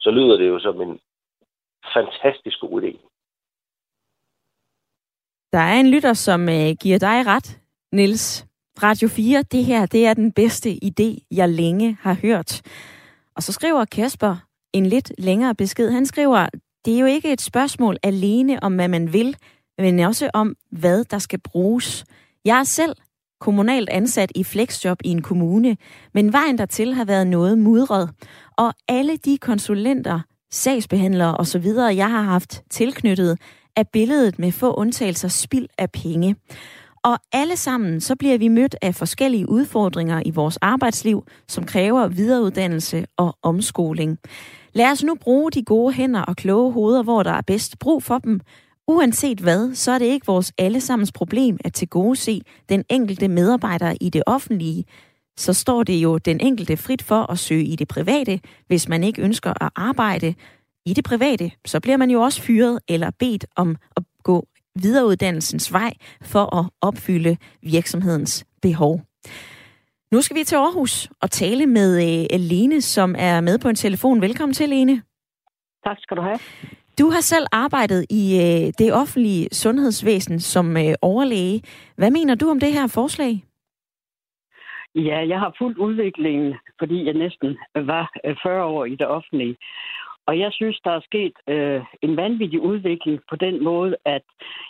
[0.00, 1.00] så lyder det jo som en
[1.94, 2.92] fantastisk god idé.
[5.52, 7.60] Der er en lytter, som øh, giver dig ret,
[7.92, 8.53] Nils.
[8.82, 12.62] Radio 4, det her, det er den bedste idé, jeg længe har hørt.
[13.36, 14.36] Og så skriver Kasper
[14.72, 15.90] en lidt længere besked.
[15.90, 16.48] Han skriver,
[16.84, 19.36] det er jo ikke et spørgsmål alene om, hvad man vil,
[19.78, 22.04] men også om, hvad der skal bruges.
[22.44, 22.96] Jeg er selv
[23.40, 25.76] kommunalt ansat i flexjob i en kommune,
[26.14, 28.10] men vejen dertil har været noget mudret.
[28.58, 30.20] Og alle de konsulenter,
[30.52, 33.38] sagsbehandlere osv., jeg har haft tilknyttet,
[33.76, 36.36] er billedet med få undtagelser spild af penge.
[37.04, 42.08] Og alle sammen, så bliver vi mødt af forskellige udfordringer i vores arbejdsliv, som kræver
[42.08, 44.18] videreuddannelse og omskoling.
[44.72, 48.02] Lad os nu bruge de gode hænder og kloge hoveder, hvor der er bedst brug
[48.02, 48.40] for dem.
[48.88, 54.10] Uanset hvad, så er det ikke vores allesammens problem at tilgodese den enkelte medarbejder i
[54.10, 54.84] det offentlige.
[55.36, 59.04] Så står det jo den enkelte frit for at søge i det private, hvis man
[59.04, 60.34] ikke ønsker at arbejde
[60.86, 61.50] i det private.
[61.66, 64.46] Så bliver man jo også fyret eller bedt om at gå
[64.82, 69.00] videreuddannelsens vej for at opfylde virksomhedens behov.
[70.12, 73.74] Nu skal vi til Aarhus og tale med øh, Lene, som er med på en
[73.74, 74.20] telefon.
[74.20, 75.02] Velkommen til, Lene.
[75.84, 76.38] Tak skal du have.
[76.98, 81.62] Du har selv arbejdet i øh, det offentlige sundhedsvæsen som øh, overlæge.
[81.96, 83.32] Hvad mener du om det her forslag?
[84.94, 88.12] Ja, jeg har fuldt udviklingen, fordi jeg næsten var
[88.42, 89.56] 40 år i det offentlige.
[90.26, 94.22] Og jeg synes, der er sket øh, en vanvittig udvikling på den måde, at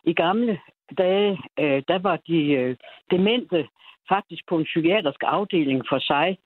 [0.04, 0.60] i gamle
[0.98, 2.76] dage, øh, der var de øh,
[3.10, 3.68] demente
[4.08, 6.38] faktisk på en psykiatrisk afdeling for sig,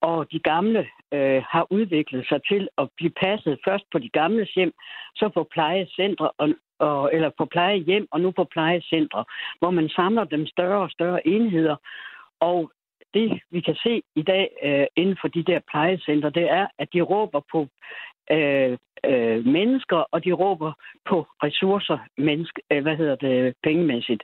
[0.00, 4.46] og de gamle øh, har udviklet sig til at blive passet først på de gamle
[4.54, 4.72] hjem,
[5.16, 6.48] så på plejecentre og,
[6.78, 9.24] og, eller på plejehjem og nu på plejecentre,
[9.58, 11.76] hvor man samler dem større og større enheder.
[12.40, 12.70] Og
[13.16, 16.88] det, vi kan se i dag øh, inden for de der plejecentre, det er, at
[16.94, 17.60] de råber på
[18.30, 18.78] øh,
[19.10, 20.72] øh, mennesker, og de råber
[21.08, 24.22] på ressourcer, menneske, øh, hvad hedder det, pengemæssigt.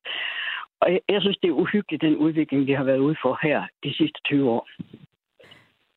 [0.80, 3.58] Og jeg, jeg synes, det er uhyggeligt, den udvikling, vi har været ude for her
[3.84, 4.68] de sidste 20 år.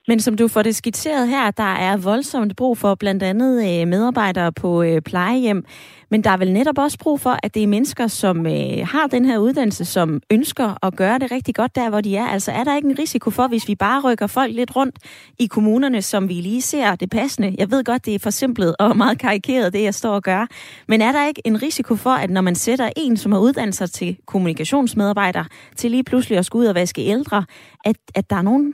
[0.08, 3.88] Men som du får det skitseret her, der er voldsomt brug for blandt andet øh,
[3.88, 5.66] medarbejdere på øh, plejehjem.
[6.10, 9.08] Men der er vel netop også brug for, at det er mennesker, som øh, har
[9.12, 12.26] den her uddannelse, som ønsker at gøre det rigtig godt der, hvor de er.
[12.26, 15.00] Altså er der ikke en risiko for, hvis vi bare rykker folk lidt rundt
[15.40, 17.56] i kommunerne, som vi lige ser det passende?
[17.58, 20.48] Jeg ved godt, det er forsimplet og meget karikeret, det jeg står og gør.
[20.88, 23.76] Men er der ikke en risiko for, at når man sætter en, som har uddannet
[23.76, 25.44] sig til kommunikationsmedarbejder,
[25.76, 27.46] til lige pludselig at skulle ud og vaske ældre,
[27.86, 28.74] at, at der er nogen,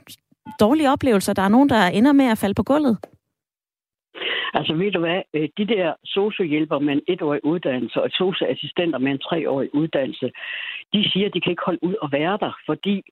[0.60, 1.32] dårlige oplevelser.
[1.32, 2.98] Der er nogen, der ender med at falde på gulvet.
[4.54, 9.12] Altså ved du hvad, øh, de der sociohjælper med en etårig uddannelse og socioassistenter med
[9.12, 10.30] en treårig uddannelse,
[10.92, 13.02] de siger, at de kan ikke holde ud og være der, fordi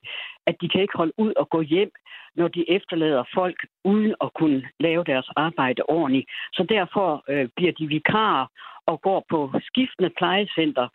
[0.47, 1.91] at de kan ikke holde ud og gå hjem,
[2.35, 6.29] når de efterlader folk uden at kunne lave deres arbejde ordentligt.
[6.53, 8.45] Så derfor øh, bliver de vikarer
[8.85, 10.87] og går på skiftende plejecenter,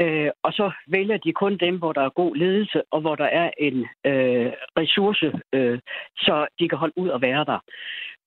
[0.00, 3.24] Øh, og så vælger de kun dem, hvor der er god ledelse, og hvor der
[3.24, 5.78] er en øh, ressource, øh,
[6.16, 7.58] så de kan holde ud og være der.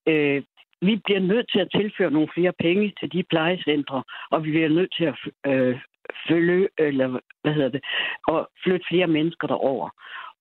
[0.07, 0.43] Øh,
[0.81, 4.69] vi bliver nødt til at tilføre nogle flere penge til de plejecentre, og vi bliver
[4.69, 5.15] nødt til at
[5.51, 5.79] øh,
[6.27, 7.83] følge, eller hvad hedder det,
[8.27, 9.89] og flytte flere mennesker derover.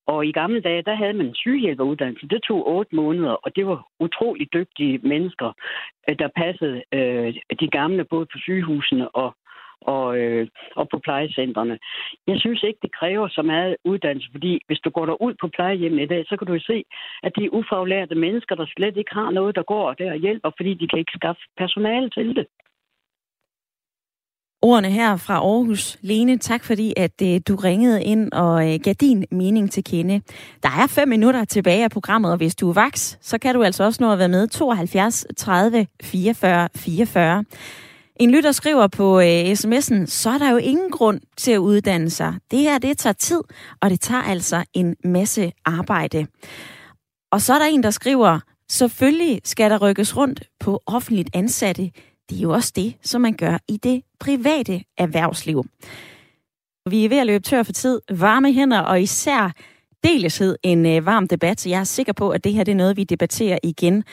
[0.07, 2.29] Og i gamle dage, der havde man en sygehjælperuddannelse.
[2.29, 5.53] Det tog otte måneder, og det var utrolig dygtige mennesker,
[6.09, 9.37] øh, der passede øh, de gamle både på sygehusene og
[9.95, 11.78] og, øh, og på plejecentrene.
[12.26, 16.03] Jeg synes ikke, det kræver så meget uddannelse, fordi hvis du går ud på plejehjemmet
[16.03, 16.84] i dag, så kan du se,
[17.22, 20.51] at det er ufaglærte mennesker, der slet ikke har noget, der går der og hjælper,
[20.57, 22.47] fordi de kan ikke skaffe personale til det.
[24.62, 25.99] Ordene her fra Aarhus.
[26.03, 30.20] Lene, tak fordi, at øh, du ringede ind og øh, gav din mening til kende.
[30.62, 33.62] Der er fem minutter tilbage af programmet, og hvis du er vaks, så kan du
[33.62, 37.45] altså også nå at være med 72 30 44 44.
[38.21, 42.11] En lytter skriver på øh, sms'en, så er der jo ingen grund til at uddanne
[42.11, 42.35] sig.
[42.51, 43.41] Det her, det tager tid,
[43.81, 46.27] og det tager altså en masse arbejde.
[47.33, 48.41] Og så er der en, der skriver,
[48.71, 51.91] selvfølgelig skal der rykkes rundt på offentligt ansatte.
[52.31, 55.64] Det er jo også det, som man gør i det private erhvervsliv.
[56.91, 59.53] Vi er ved at løbe tør for tid, varme hænder og især
[60.05, 61.61] deleshed en øh, varm debat.
[61.61, 64.05] Så jeg er sikker på, at det her det er noget, vi debatterer igen